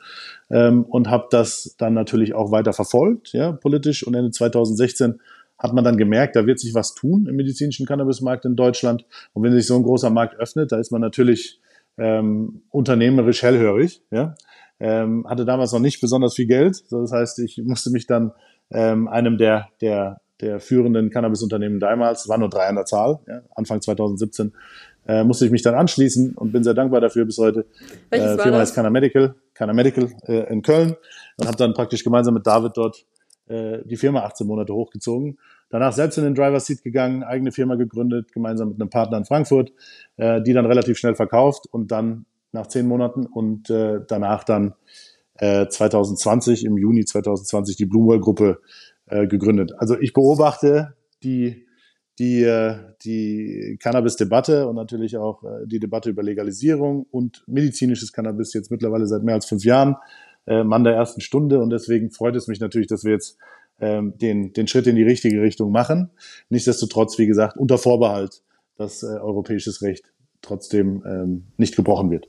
ähm, 0.49 0.83
und 0.83 1.09
habe 1.09 1.27
das 1.31 1.73
dann 1.77 1.93
natürlich 1.93 2.35
auch 2.35 2.51
weiter 2.51 2.73
verfolgt, 2.73 3.31
ja, 3.31 3.53
politisch. 3.53 4.05
Und 4.05 4.15
Ende 4.15 4.31
2016 4.31 5.21
hat 5.57 5.71
man 5.71 5.85
dann 5.85 5.95
gemerkt, 5.95 6.35
da 6.35 6.45
wird 6.45 6.59
sich 6.59 6.75
was 6.75 6.93
tun 6.93 7.25
im 7.25 7.37
medizinischen 7.37 7.85
Cannabismarkt 7.85 8.43
in 8.43 8.57
Deutschland. 8.57 9.05
Und 9.31 9.43
wenn 9.43 9.53
sich 9.53 9.65
so 9.65 9.77
ein 9.77 9.83
großer 9.83 10.09
Markt 10.09 10.35
öffnet, 10.35 10.73
da 10.73 10.77
ist 10.77 10.91
man 10.91 10.99
natürlich 10.99 11.61
ähm, 11.97 12.63
unternehmerisch 12.69 13.43
hellhörig, 13.43 14.01
ja, 14.11 14.35
ähm, 14.81 15.25
hatte 15.25 15.45
damals 15.45 15.71
noch 15.71 15.79
nicht 15.79 16.01
besonders 16.01 16.35
viel 16.35 16.47
Geld, 16.47 16.83
das 16.91 17.13
heißt, 17.13 17.39
ich 17.39 17.61
musste 17.63 17.91
mich 17.91 18.07
dann 18.07 18.33
ähm, 18.71 19.07
einem 19.07 19.37
der, 19.37 19.69
der 19.79 20.19
der 20.43 20.59
führenden 20.59 21.09
Cannabis-Unternehmen 21.09 21.79
damals, 21.79 22.27
war 22.27 22.37
nur 22.37 22.49
drei 22.49 22.67
an 22.67 22.75
der 22.75 22.85
Zahl, 22.85 23.19
ja, 23.27 23.41
Anfang 23.55 23.81
2017, 23.81 24.53
äh, 25.07 25.23
musste 25.23 25.45
ich 25.45 25.51
mich 25.51 25.61
dann 25.61 25.75
anschließen 25.75 26.35
und 26.35 26.51
bin 26.51 26.63
sehr 26.63 26.73
dankbar 26.73 27.01
dafür 27.01 27.25
bis 27.25 27.37
heute. 27.37 27.65
Welches 28.09 28.37
äh, 28.37 28.41
Firma 28.41 28.59
heißt 28.59 28.75
Canna 28.75 28.89
Medical, 28.89 29.35
Canna 29.53 29.73
Medical 29.73 30.09
äh, 30.27 30.51
in 30.51 30.61
Köln 30.61 30.95
und 31.37 31.47
habe 31.47 31.57
dann 31.57 31.73
praktisch 31.73 32.03
gemeinsam 32.03 32.33
mit 32.33 32.45
David 32.45 32.73
dort 32.75 33.05
äh, 33.47 33.79
die 33.85 33.97
Firma 33.97 34.21
18 34.21 34.45
Monate 34.45 34.73
hochgezogen. 34.73 35.37
Danach 35.69 35.93
selbst 35.93 36.17
in 36.17 36.23
den 36.23 36.35
Driver 36.35 36.59
Seat 36.59 36.83
gegangen, 36.83 37.23
eigene 37.23 37.51
Firma 37.51 37.75
gegründet, 37.75 38.31
gemeinsam 38.31 38.69
mit 38.69 38.79
einem 38.79 38.89
Partner 38.89 39.17
in 39.17 39.25
Frankfurt, 39.25 39.71
äh, 40.17 40.41
die 40.41 40.53
dann 40.53 40.65
relativ 40.65 40.97
schnell 40.97 41.15
verkauft 41.15 41.67
und 41.71 41.91
dann 41.91 42.25
nach 42.51 42.67
zehn 42.67 42.87
Monaten 42.87 43.25
und 43.25 43.69
äh, 43.69 43.99
danach 44.07 44.43
dann 44.43 44.75
äh, 45.35 45.67
2020, 45.67 46.65
im 46.65 46.77
Juni 46.77 47.05
2020 47.05 47.75
die 47.75 47.85
Bloomwell-Gruppe 47.85 48.59
äh, 49.07 49.27
gegründet. 49.27 49.73
Also 49.77 49.97
ich 49.99 50.13
beobachte 50.13 50.95
die, 51.23 51.65
die, 52.19 52.43
äh, 52.43 52.75
die 53.03 53.77
Cannabis-Debatte 53.81 54.67
und 54.67 54.75
natürlich 54.75 55.17
auch 55.17 55.43
äh, 55.43 55.65
die 55.65 55.79
Debatte 55.79 56.09
über 56.09 56.23
Legalisierung 56.23 57.05
und 57.09 57.43
medizinisches 57.47 58.13
Cannabis 58.13 58.53
jetzt 58.53 58.71
mittlerweile 58.71 59.07
seit 59.07 59.23
mehr 59.23 59.35
als 59.35 59.45
fünf 59.45 59.63
Jahren. 59.63 59.95
Äh, 60.45 60.63
Mann 60.63 60.83
der 60.83 60.93
ersten 60.93 61.21
Stunde 61.21 61.59
und 61.59 61.69
deswegen 61.69 62.11
freut 62.11 62.35
es 62.35 62.47
mich 62.47 62.59
natürlich, 62.59 62.87
dass 62.87 63.03
wir 63.03 63.13
jetzt 63.13 63.37
ähm, 63.79 64.17
den, 64.17 64.53
den 64.53 64.67
Schritt 64.67 64.87
in 64.87 64.95
die 64.95 65.03
richtige 65.03 65.41
Richtung 65.41 65.71
machen. 65.71 66.11
Nichtsdestotrotz, 66.49 67.17
wie 67.17 67.27
gesagt, 67.27 67.57
unter 67.57 67.77
Vorbehalt, 67.77 68.43
dass 68.77 69.03
äh, 69.03 69.07
europäisches 69.07 69.81
Recht 69.81 70.11
trotzdem 70.41 71.03
ähm, 71.05 71.45
nicht 71.57 71.75
gebrochen 71.75 72.11
wird. 72.11 72.27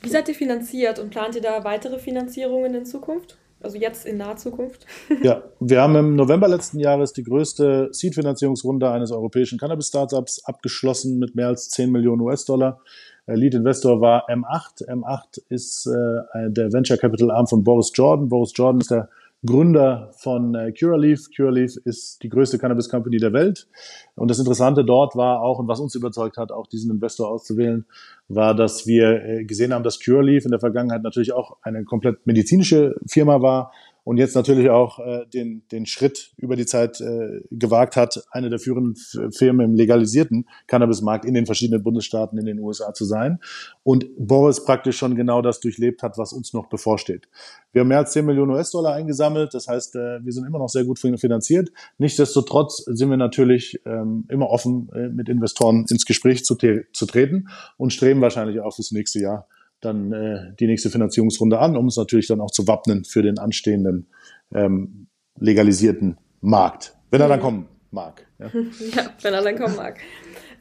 Wie 0.00 0.08
seid 0.08 0.28
ihr 0.28 0.34
finanziert 0.34 0.98
und 0.98 1.10
plant 1.10 1.36
ihr 1.36 1.42
da 1.42 1.64
weitere 1.64 1.98
Finanzierungen 1.98 2.74
in 2.74 2.86
Zukunft? 2.86 3.38
Also 3.62 3.78
jetzt 3.78 4.06
in 4.06 4.16
naher 4.16 4.36
Zukunft? 4.36 4.86
ja, 5.22 5.42
wir 5.60 5.80
haben 5.80 5.96
im 5.96 6.16
November 6.16 6.48
letzten 6.48 6.78
Jahres 6.78 7.12
die 7.12 7.22
größte 7.22 7.88
Seed-Finanzierungsrunde 7.92 8.90
eines 8.90 9.12
europäischen 9.12 9.58
Cannabis-Startups 9.58 10.44
abgeschlossen 10.44 11.18
mit 11.18 11.34
mehr 11.34 11.48
als 11.48 11.68
10 11.70 11.90
Millionen 11.90 12.20
US-Dollar. 12.22 12.80
Lead 13.26 13.54
Investor 13.54 14.00
war 14.00 14.28
M8. 14.28 14.88
M8 14.88 15.42
ist 15.48 15.86
äh, 15.86 16.50
der 16.50 16.72
Venture 16.72 16.96
Capital 16.96 17.30
Arm 17.30 17.46
von 17.46 17.62
Boris 17.62 17.92
Jordan. 17.94 18.28
Boris 18.28 18.52
Jordan 18.54 18.80
ist 18.80 18.90
der 18.90 19.08
Gründer 19.44 20.12
von 20.18 20.54
äh, 20.54 20.72
Curaleaf. 20.72 21.28
Curaleaf 21.34 21.76
ist 21.84 22.22
die 22.22 22.28
größte 22.28 22.58
Cannabis 22.58 22.88
Company 22.88 23.16
der 23.16 23.32
Welt. 23.32 23.66
Und 24.14 24.30
das 24.30 24.38
Interessante 24.38 24.84
dort 24.84 25.16
war 25.16 25.40
auch, 25.40 25.58
und 25.58 25.66
was 25.66 25.80
uns 25.80 25.94
überzeugt 25.96 26.36
hat, 26.36 26.52
auch 26.52 26.68
diesen 26.68 26.92
Investor 26.92 27.28
auszuwählen, 27.28 27.84
war, 28.28 28.54
dass 28.54 28.86
wir 28.86 29.24
äh, 29.24 29.44
gesehen 29.44 29.74
haben, 29.74 29.82
dass 29.82 29.98
Curaleaf 29.98 30.44
in 30.44 30.52
der 30.52 30.60
Vergangenheit 30.60 31.02
natürlich 31.02 31.32
auch 31.32 31.56
eine 31.62 31.84
komplett 31.84 32.24
medizinische 32.26 32.94
Firma 33.06 33.42
war 33.42 33.72
und 34.04 34.16
jetzt 34.16 34.34
natürlich 34.34 34.68
auch 34.68 34.98
äh, 34.98 35.26
den, 35.32 35.62
den 35.70 35.86
Schritt 35.86 36.32
über 36.36 36.56
die 36.56 36.66
Zeit 36.66 37.00
äh, 37.00 37.40
gewagt 37.50 37.96
hat, 37.96 38.22
eine 38.30 38.50
der 38.50 38.58
führenden 38.58 38.96
Firmen 39.32 39.64
im 39.66 39.74
legalisierten 39.74 40.46
Cannabismarkt 40.66 41.24
in 41.24 41.34
den 41.34 41.46
verschiedenen 41.46 41.82
Bundesstaaten 41.82 42.38
in 42.38 42.46
den 42.46 42.58
USA 42.58 42.92
zu 42.94 43.04
sein. 43.04 43.38
Und 43.84 44.06
Boris 44.18 44.64
praktisch 44.64 44.98
schon 44.98 45.14
genau 45.14 45.40
das 45.40 45.60
durchlebt 45.60 46.02
hat, 46.02 46.18
was 46.18 46.32
uns 46.32 46.52
noch 46.52 46.66
bevorsteht. 46.68 47.28
Wir 47.72 47.80
haben 47.80 47.88
mehr 47.88 47.98
als 47.98 48.12
10 48.12 48.26
Millionen 48.26 48.52
US-Dollar 48.52 48.94
eingesammelt, 48.94 49.54
das 49.54 49.68
heißt, 49.68 49.94
äh, 49.94 50.24
wir 50.24 50.32
sind 50.32 50.46
immer 50.46 50.58
noch 50.58 50.68
sehr 50.68 50.84
gut 50.84 50.98
finanziert. 50.98 51.70
Nichtsdestotrotz 51.98 52.84
sind 52.86 53.08
wir 53.08 53.16
natürlich 53.16 53.80
ähm, 53.86 54.24
immer 54.28 54.50
offen, 54.50 54.90
äh, 54.94 55.08
mit 55.08 55.28
Investoren 55.28 55.86
ins 55.88 56.06
Gespräch 56.06 56.44
zu, 56.44 56.56
zu 56.56 57.06
treten 57.06 57.48
und 57.76 57.92
streben 57.92 58.20
wahrscheinlich 58.20 58.60
auch 58.60 58.74
fürs 58.74 58.90
nächste 58.90 59.20
Jahr 59.20 59.46
dann 59.82 60.12
äh, 60.12 60.54
die 60.58 60.66
nächste 60.66 60.88
Finanzierungsrunde 60.88 61.58
an, 61.58 61.76
um 61.76 61.84
uns 61.84 61.96
natürlich 61.96 62.28
dann 62.28 62.40
auch 62.40 62.50
zu 62.50 62.66
wappnen 62.66 63.04
für 63.04 63.22
den 63.22 63.38
anstehenden 63.38 64.06
ähm, 64.54 65.08
legalisierten 65.38 66.16
Markt, 66.40 66.96
wenn 67.10 67.20
er 67.20 67.28
dann 67.28 67.40
mhm. 67.40 67.44
kommen 67.44 67.68
mag. 67.90 68.26
Ja, 68.38 68.46
ja 68.96 69.10
wenn 69.20 69.34
er 69.34 69.42
dann 69.42 69.58
kommen 69.58 69.76
mag. 69.76 69.98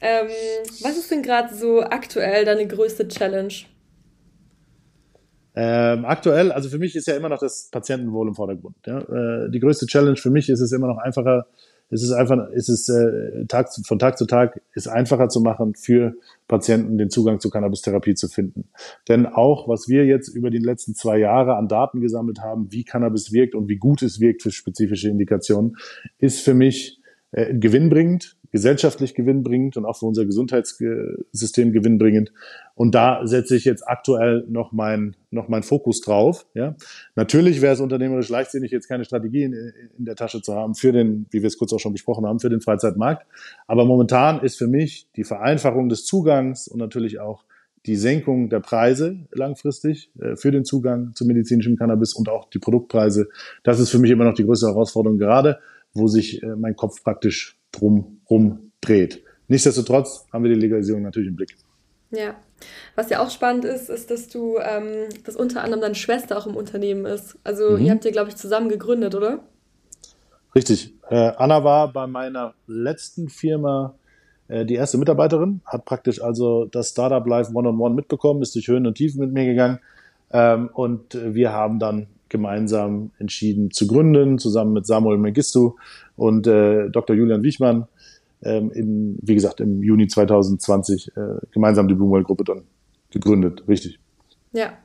Ähm, 0.01 0.27
was 0.81 0.97
ist 0.97 1.11
denn 1.11 1.21
gerade 1.21 1.53
so 1.53 1.81
aktuell 1.81 2.43
deine 2.43 2.67
größte 2.67 3.07
Challenge? 3.07 3.53
Ähm, 5.53 6.05
aktuell, 6.05 6.51
also 6.51 6.69
für 6.69 6.79
mich 6.79 6.95
ist 6.95 7.07
ja 7.07 7.15
immer 7.15 7.29
noch 7.29 7.39
das 7.39 7.69
Patientenwohl 7.71 8.27
im 8.27 8.35
Vordergrund. 8.35 8.75
Ja? 8.85 8.99
Äh, 8.99 9.51
die 9.51 9.59
größte 9.59 9.85
Challenge 9.85 10.17
für 10.17 10.31
mich 10.31 10.49
ist 10.49 10.61
es 10.61 10.71
immer 10.71 10.87
noch 10.87 10.97
einfacher, 10.97 11.45
es 11.91 12.03
ist 12.03 12.11
einfach, 12.11 12.49
es 12.55 12.69
ist 12.69 12.89
äh, 12.89 13.45
Tag, 13.47 13.69
von 13.85 13.99
Tag 13.99 14.17
zu 14.17 14.25
Tag 14.25 14.61
ist 14.73 14.87
einfacher 14.87 15.29
zu 15.29 15.41
machen 15.41 15.75
für 15.75 16.13
Patienten 16.47 16.97
den 16.97 17.09
Zugang 17.09 17.39
zur 17.39 17.51
Cannabis-Therapie 17.51 18.15
zu 18.15 18.29
finden. 18.29 18.69
Denn 19.09 19.25
auch, 19.25 19.67
was 19.67 19.87
wir 19.87 20.05
jetzt 20.05 20.29
über 20.29 20.49
die 20.49 20.57
letzten 20.57 20.95
zwei 20.95 21.17
Jahre 21.17 21.55
an 21.55 21.67
Daten 21.67 21.99
gesammelt 21.99 22.39
haben, 22.39 22.71
wie 22.71 22.85
Cannabis 22.85 23.33
wirkt 23.33 23.55
und 23.55 23.67
wie 23.67 23.77
gut 23.77 24.01
es 24.01 24.19
wirkt 24.21 24.41
für 24.41 24.51
spezifische 24.51 25.09
Indikationen, 25.09 25.75
ist 26.17 26.39
für 26.39 26.53
mich 26.53 26.99
äh, 27.31 27.53
gewinnbringend 27.53 28.37
gesellschaftlich 28.51 29.15
gewinnbringend 29.15 29.77
und 29.77 29.85
auch 29.85 29.97
für 29.97 30.05
unser 30.05 30.25
Gesundheitssystem 30.25 31.71
gewinnbringend. 31.71 32.33
Und 32.75 32.93
da 32.93 33.25
setze 33.25 33.55
ich 33.55 33.65
jetzt 33.65 33.87
aktuell 33.87 34.45
noch 34.47 34.71
mein, 34.71 35.15
noch 35.29 35.47
mein 35.47 35.63
Fokus 35.63 36.01
drauf. 36.01 36.45
Ja. 36.53 36.75
Natürlich 37.15 37.61
wäre 37.61 37.73
es 37.73 37.79
unternehmerisch 37.79 38.29
leichtsinnig, 38.29 38.71
jetzt 38.71 38.87
keine 38.87 39.05
Strategie 39.05 39.43
in, 39.43 39.53
in 39.97 40.05
der 40.05 40.15
Tasche 40.15 40.41
zu 40.41 40.53
haben 40.53 40.75
für 40.75 40.91
den, 40.91 41.27
wie 41.31 41.41
wir 41.41 41.47
es 41.47 41.57
kurz 41.57 41.71
auch 41.73 41.79
schon 41.79 41.93
besprochen 41.93 42.25
haben, 42.25 42.39
für 42.39 42.49
den 42.49 42.61
Freizeitmarkt. 42.61 43.25
Aber 43.67 43.85
momentan 43.85 44.41
ist 44.41 44.57
für 44.57 44.67
mich 44.67 45.07
die 45.15 45.23
Vereinfachung 45.23 45.87
des 45.89 46.05
Zugangs 46.05 46.67
und 46.67 46.79
natürlich 46.79 47.19
auch 47.19 47.45
die 47.85 47.95
Senkung 47.95 48.49
der 48.49 48.59
Preise 48.59 49.27
langfristig 49.31 50.11
äh, 50.19 50.35
für 50.35 50.51
den 50.51 50.65
Zugang 50.65 51.13
zu 51.15 51.25
medizinischem 51.25 51.77
Cannabis 51.77 52.13
und 52.13 52.29
auch 52.29 52.49
die 52.49 52.59
Produktpreise, 52.59 53.29
das 53.63 53.79
ist 53.79 53.89
für 53.89 53.99
mich 53.99 54.11
immer 54.11 54.25
noch 54.25 54.35
die 54.35 54.45
größte 54.45 54.67
Herausforderung 54.67 55.17
gerade, 55.17 55.59
wo 55.93 56.07
sich 56.07 56.41
äh, 56.43 56.55
mein 56.55 56.75
Kopf 56.75 57.03
praktisch 57.03 57.59
drum 57.71 58.21
rum 58.29 58.71
dreht. 58.81 59.23
Nichtsdestotrotz 59.47 60.25
haben 60.31 60.43
wir 60.43 60.53
die 60.53 60.59
Legalisierung 60.59 61.01
natürlich 61.03 61.29
im 61.29 61.35
Blick. 61.35 61.55
Ja. 62.11 62.35
Was 62.95 63.09
ja 63.09 63.21
auch 63.21 63.29
spannend 63.29 63.65
ist, 63.65 63.89
ist, 63.89 64.11
dass 64.11 64.27
du, 64.27 64.57
ähm, 64.59 65.09
dass 65.25 65.35
unter 65.35 65.63
anderem 65.63 65.81
deine 65.81 65.95
Schwester 65.95 66.37
auch 66.37 66.45
im 66.45 66.55
Unternehmen 66.55 67.05
ist. 67.05 67.37
Also 67.43 67.71
mhm. 67.71 67.85
ihr 67.85 67.91
habt 67.91 68.05
ja, 68.05 68.11
glaube 68.11 68.29
ich, 68.29 68.35
zusammen 68.35 68.69
gegründet, 68.69 69.15
oder? 69.15 69.39
Richtig. 70.53 70.93
Äh, 71.09 71.31
Anna 71.37 71.63
war 71.63 71.91
bei 71.91 72.07
meiner 72.07 72.53
letzten 72.67 73.29
Firma 73.29 73.95
äh, 74.47 74.65
die 74.65 74.75
erste 74.75 74.97
Mitarbeiterin, 74.97 75.61
hat 75.65 75.85
praktisch 75.85 76.21
also 76.21 76.65
das 76.65 76.89
Startup 76.89 77.25
Live 77.25 77.49
One-on-One 77.53 77.95
mitbekommen, 77.95 78.41
ist 78.41 78.53
durch 78.55 78.67
Höhen 78.67 78.85
und 78.85 78.95
Tiefen 78.95 79.21
mit 79.21 79.31
mir 79.31 79.45
gegangen. 79.45 79.79
Ähm, 80.31 80.69
und 80.73 81.17
wir 81.21 81.51
haben 81.51 81.79
dann 81.79 82.07
gemeinsam 82.31 83.11
entschieden 83.19 83.71
zu 83.71 83.85
gründen, 83.85 84.39
zusammen 84.39 84.73
mit 84.73 84.87
Samuel 84.87 85.17
Mengistu 85.17 85.75
und 86.15 86.47
äh, 86.47 86.89
Dr. 86.89 87.15
Julian 87.15 87.43
Wichmann 87.43 87.87
ähm, 88.41 88.71
in, 88.71 89.19
wie 89.21 89.35
gesagt, 89.35 89.59
im 89.59 89.83
Juni 89.83 90.07
2020 90.07 91.11
äh, 91.15 91.21
gemeinsam 91.51 91.87
die 91.87 91.93
Bloomwell-Gruppe 91.93 92.45
dann 92.45 92.63
gegründet. 93.11 93.63
Richtig. 93.67 93.99
Ja, 94.53 94.77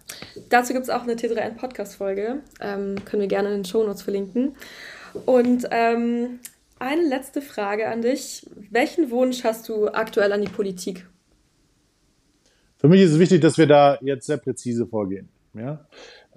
dazu 0.48 0.72
gibt 0.72 0.84
es 0.84 0.90
auch 0.90 1.02
eine 1.02 1.14
T3N-Podcast-Folge. 1.14 2.42
Ähm, 2.60 2.96
können 3.04 3.22
wir 3.22 3.28
gerne 3.28 3.48
in 3.48 3.58
den 3.58 3.64
Shownotes 3.64 4.02
verlinken. 4.02 4.56
Und 5.24 5.66
ähm, 5.70 6.40
eine 6.78 7.02
letzte 7.08 7.40
Frage 7.40 7.88
an 7.88 8.02
dich. 8.02 8.44
Welchen 8.70 9.10
Wunsch 9.10 9.44
hast 9.44 9.68
du 9.68 9.88
aktuell 9.88 10.32
an 10.32 10.42
die 10.42 10.50
Politik? 10.50 11.06
Für 12.76 12.88
mich 12.88 13.00
ist 13.00 13.12
es 13.12 13.18
wichtig, 13.18 13.40
dass 13.40 13.56
wir 13.56 13.66
da 13.66 13.98
jetzt 14.02 14.26
sehr 14.26 14.36
präzise 14.36 14.86
vorgehen. 14.86 15.28
Ja? 15.54 15.86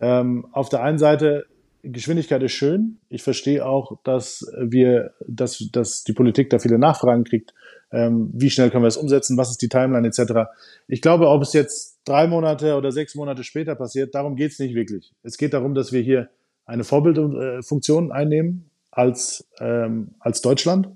Ähm, 0.01 0.47
auf 0.51 0.69
der 0.69 0.81
einen 0.83 0.97
Seite 0.97 1.45
Geschwindigkeit 1.83 2.43
ist 2.43 2.51
schön. 2.51 2.97
Ich 3.09 3.23
verstehe 3.23 3.65
auch, 3.65 3.97
dass 4.03 4.45
wir, 4.59 5.13
dass, 5.27 5.63
dass 5.71 6.03
die 6.03 6.13
Politik 6.13 6.49
da 6.49 6.59
viele 6.59 6.77
Nachfragen 6.77 7.23
kriegt. 7.23 7.53
Ähm, 7.91 8.29
wie 8.33 8.49
schnell 8.49 8.69
können 8.69 8.83
wir 8.83 8.89
es 8.89 8.97
umsetzen? 8.97 9.37
Was 9.37 9.49
ist 9.49 9.61
die 9.61 9.69
Timeline 9.69 10.05
etc. 10.07 10.49
Ich 10.87 11.01
glaube, 11.01 11.29
ob 11.29 11.41
es 11.41 11.53
jetzt 11.53 11.99
drei 12.05 12.27
Monate 12.27 12.75
oder 12.75 12.91
sechs 12.91 13.15
Monate 13.15 13.43
später 13.43 13.75
passiert, 13.75 14.13
darum 14.13 14.35
geht 14.35 14.51
es 14.51 14.59
nicht 14.59 14.75
wirklich. 14.75 15.13
Es 15.23 15.37
geht 15.37 15.53
darum, 15.53 15.73
dass 15.73 15.91
wir 15.91 16.01
hier 16.01 16.29
eine 16.65 16.83
Vorbildfunktion 16.83 18.11
einnehmen 18.11 18.69
als, 18.91 19.47
ähm, 19.59 20.15
als 20.19 20.41
Deutschland, 20.41 20.89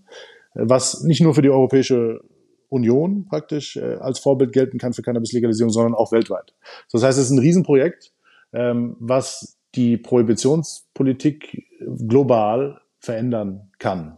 was 0.53 1.01
nicht 1.03 1.21
nur 1.21 1.33
für 1.33 1.41
die 1.41 1.49
Europäische 1.49 2.21
Union 2.69 3.25
praktisch 3.27 3.77
äh, 3.77 3.95
als 3.95 4.19
Vorbild 4.19 4.51
gelten 4.51 4.77
kann 4.77 4.93
für 4.93 5.01
Cannabis-Legalisierung, 5.01 5.71
sondern 5.71 5.93
auch 5.93 6.11
weltweit. 6.11 6.53
Das 6.91 7.03
heißt, 7.03 7.17
es 7.17 7.25
ist 7.25 7.31
ein 7.31 7.39
Riesenprojekt, 7.39 8.11
ähm, 8.53 8.95
was 8.99 9.57
die 9.75 9.97
Prohibitionspolitik 9.97 11.67
global 12.07 12.81
verändern 12.99 13.71
kann. 13.79 14.17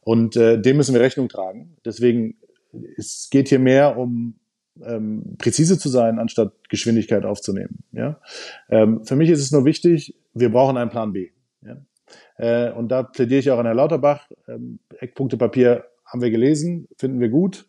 Und 0.00 0.36
äh, 0.36 0.60
dem 0.60 0.76
müssen 0.76 0.94
wir 0.94 1.00
Rechnung 1.00 1.28
tragen. 1.28 1.76
Deswegen, 1.84 2.36
es 2.96 3.28
geht 3.30 3.48
hier 3.48 3.58
mehr 3.58 3.96
um 3.96 4.34
ähm, 4.82 5.36
präzise 5.38 5.78
zu 5.78 5.88
sein, 5.88 6.18
anstatt 6.18 6.52
Geschwindigkeit 6.68 7.24
aufzunehmen. 7.24 7.82
Ja? 7.92 8.20
Ähm, 8.68 9.04
für 9.04 9.16
mich 9.16 9.30
ist 9.30 9.40
es 9.40 9.52
nur 9.52 9.64
wichtig, 9.64 10.14
wir 10.32 10.50
brauchen 10.50 10.76
einen 10.76 10.90
Plan 10.90 11.12
B. 11.12 11.30
Ja? 11.62 11.76
Äh, 12.36 12.72
und 12.72 12.88
da 12.88 13.02
plädiere 13.02 13.40
ich 13.40 13.50
auch 13.50 13.58
an 13.58 13.66
Herrn 13.66 13.76
Lauterbach. 13.76 14.28
Ähm, 14.48 14.78
Eckpunktepapier 14.98 15.84
haben 16.06 16.22
wir 16.22 16.30
gelesen, 16.30 16.88
finden 16.96 17.20
wir 17.20 17.28
gut, 17.28 17.68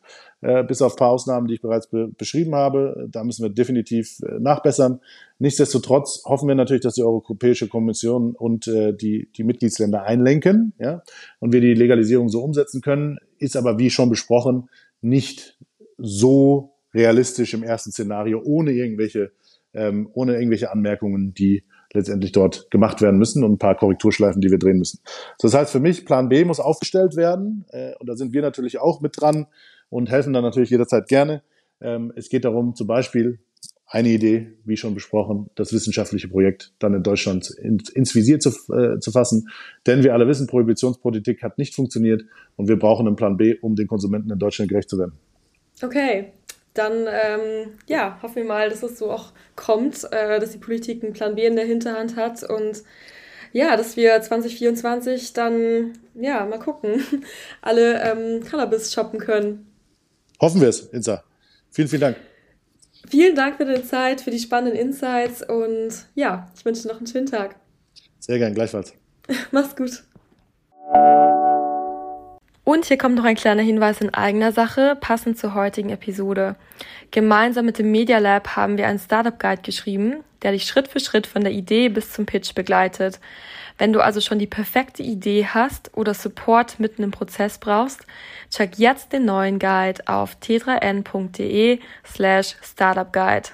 bis 0.63 0.82
auf 0.82 0.93
ein 0.93 0.97
paar 0.97 1.12
Ausnahmen, 1.12 1.47
die 1.47 1.56
ich 1.56 1.62
bereits 1.62 1.88
be 1.88 2.08
beschrieben 2.08 2.56
habe. 2.56 3.08
Da 3.12 3.23
müssen 3.23 3.43
wir 3.43 3.49
definitiv 3.49 4.19
äh, 4.21 4.39
nachbessern. 4.39 4.99
Nichtsdestotrotz 5.39 6.23
hoffen 6.25 6.47
wir 6.47 6.56
natürlich, 6.56 6.82
dass 6.82 6.95
die 6.95 7.04
Europäische 7.04 7.67
Kommission 7.67 8.36
und 8.36 8.67
äh, 8.67 8.93
die, 8.93 9.30
die 9.36 9.43
Mitgliedsländer 9.43 10.04
einlenken 10.04 10.73
ja, 10.80 11.04
und 11.39 11.54
wir 11.54 11.62
die 11.62 11.73
Legalisierung 11.73 12.30
so 12.30 12.43
umsetzen 12.43 12.82
können, 12.82 13.17
ist 13.38 13.56
aber, 13.56 13.77
wie 13.77 13.89
schon 13.89 14.10
besprochen, 14.10 14.69
nicht 15.01 15.58
so 15.97 16.73
realistisch 16.93 17.54
im 17.54 17.63
ersten 17.63 17.91
Szenario, 17.91 18.41
ohne 18.43 18.71
irgendwelche, 18.71 19.32
ähm, 19.73 20.10
ohne 20.13 20.36
irgendwelche 20.36 20.71
Anmerkungen, 20.71 21.34
die 21.34 21.63
letztendlich 21.93 22.32
dort 22.32 22.69
gemacht 22.71 23.01
werden 23.01 23.17
müssen 23.17 23.43
und 23.43 23.54
ein 23.54 23.58
paar 23.58 23.75
Korrekturschleifen, 23.75 24.41
die 24.41 24.49
wir 24.49 24.60
drehen 24.60 24.77
müssen. 24.77 24.99
Das 25.39 25.54
heißt 25.54 25.71
für 25.71 25.80
mich, 25.80 26.06
Plan 26.06 26.30
B 26.30 26.45
muss 26.45 26.60
aufgestellt 26.60 27.15
werden 27.15 27.65
äh, 27.69 27.93
und 27.99 28.08
da 28.08 28.15
sind 28.15 28.34
wir 28.34 28.41
natürlich 28.41 28.80
auch 28.80 29.01
mit 29.01 29.19
dran 29.19 29.47
und 29.91 30.10
helfen 30.10 30.34
dann 30.34 30.43
natürlich 30.43 30.71
jederzeit 30.71 31.08
gerne. 31.08 31.43
Ähm, 31.80 32.12
es 32.15 32.30
geht 32.30 32.45
darum, 32.45 32.73
zum 32.73 32.88
Beispiel 32.88 33.38
eine 33.86 34.08
Idee, 34.10 34.54
wie 34.63 34.77
schon 34.77 34.95
besprochen, 34.95 35.49
das 35.56 35.73
wissenschaftliche 35.73 36.30
Projekt 36.30 36.73
dann 36.80 36.93
in 36.93 37.04
Deutschland 37.04 37.49
ins, 37.49 37.89
ins 37.89 38.15
Visier 38.15 38.39
zu, 38.39 38.49
äh, 38.73 38.99
zu 38.99 39.12
fassen. 39.12 39.49
Denn 39.86 40.01
wir 40.04 40.13
alle 40.13 40.27
wissen, 40.27 40.47
Prohibitionspolitik 40.47 41.43
hat 41.43 41.58
nicht 41.58 41.75
funktioniert 41.75 42.23
und 42.56 42.69
wir 42.69 42.80
brauchen 42.80 43.06
einen 43.06 43.17
Plan 43.17 43.36
B, 43.36 43.58
um 43.62 43.75
den 43.75 43.88
Konsumenten 43.88 44.32
in 44.32 44.39
Deutschland 44.39 44.69
gerecht 44.69 44.89
zu 44.89 44.97
werden. 44.97 45.13
Okay, 45.84 46.32
dann 46.73 47.06
ähm, 47.10 47.73
ja, 47.88 48.17
hoffen 48.21 48.38
wir 48.38 48.45
mal, 48.45 48.69
dass 48.69 48.82
es 48.82 48.97
so 48.97 49.12
auch 49.12 49.34
kommt, 49.58 50.08
äh, 50.12 50.39
dass 50.39 50.51
die 50.51 50.58
Politik 50.58 51.04
einen 51.04 51.12
Plan 51.12 51.36
B 51.36 51.45
in 51.45 51.58
der 51.58 51.65
Hinterhand 51.65 52.15
hat 52.15 52.43
und 52.43 52.84
ja, 53.51 53.75
dass 53.75 53.97
wir 53.97 54.21
2024 54.21 55.34
dann, 55.34 55.93
ja, 56.15 56.45
mal 56.45 56.60
gucken, 56.60 57.04
alle 57.62 58.01
ähm, 58.01 58.43
Cannabis 58.45 58.93
shoppen 58.93 59.19
können. 59.19 59.70
Hoffen 60.41 60.60
wir 60.60 60.69
es, 60.69 60.82
Insa. 60.88 61.23
Vielen, 61.69 61.88
vielen 61.88 62.01
Dank. 62.01 62.17
Vielen 63.08 63.36
Dank 63.36 63.58
für 63.58 63.65
deine 63.65 63.86
Zeit, 63.86 64.21
für 64.21 64.32
die 64.32 64.39
spannenden 64.39 64.80
Insights 64.80 65.47
und 65.47 65.91
ja, 66.15 66.49
ich 66.56 66.65
wünsche 66.65 66.82
dir 66.84 66.89
noch 66.89 66.97
einen 66.97 67.08
schönen 67.08 67.27
Tag. 67.27 67.56
Sehr 68.19 68.39
gern, 68.39 68.54
gleichfalls. 68.56 68.93
Mach's 69.51 69.75
gut. 69.75 70.04
Und 72.63 72.86
hier 72.86 72.97
kommt 72.97 73.15
noch 73.15 73.23
ein 73.23 73.36
kleiner 73.36 73.62
Hinweis 73.62 74.01
in 74.01 74.13
eigener 74.13 74.51
Sache, 74.51 74.97
passend 74.99 75.38
zur 75.38 75.54
heutigen 75.54 75.89
Episode. 75.89 76.56
Gemeinsam 77.12 77.65
mit 77.65 77.77
dem 77.77 77.91
Media 77.91 78.17
Lab 78.17 78.56
haben 78.56 78.77
wir 78.77 78.88
einen 78.88 78.99
Startup 78.99 79.38
Guide 79.38 79.62
geschrieben, 79.62 80.23
der 80.41 80.54
dich 80.54 80.65
Schritt 80.65 80.88
für 80.88 80.99
Schritt 80.99 81.27
von 81.27 81.43
der 81.43 81.54
Idee 81.54 81.89
bis 81.89 82.12
zum 82.12 82.25
Pitch 82.25 82.56
begleitet. 82.56 83.19
Wenn 83.82 83.94
du 83.94 84.02
also 84.02 84.22
schon 84.22 84.38
die 84.38 84.46
perfekte 84.46 85.02
Idee 85.02 85.48
hast 85.48 85.89
oder 85.98 86.13
Support 86.13 86.80
mitten 86.80 87.02
im 87.02 87.10
Prozess 87.10 87.58
brauchst, 87.58 88.06
check 88.52 88.78
jetzt 88.78 89.12
den 89.12 89.26
neuen 89.26 89.58
Guide 89.58 90.04
auf 90.06 90.38
t3n.de 90.39 91.80
slash 92.06 92.58
startupguide. 92.62 93.50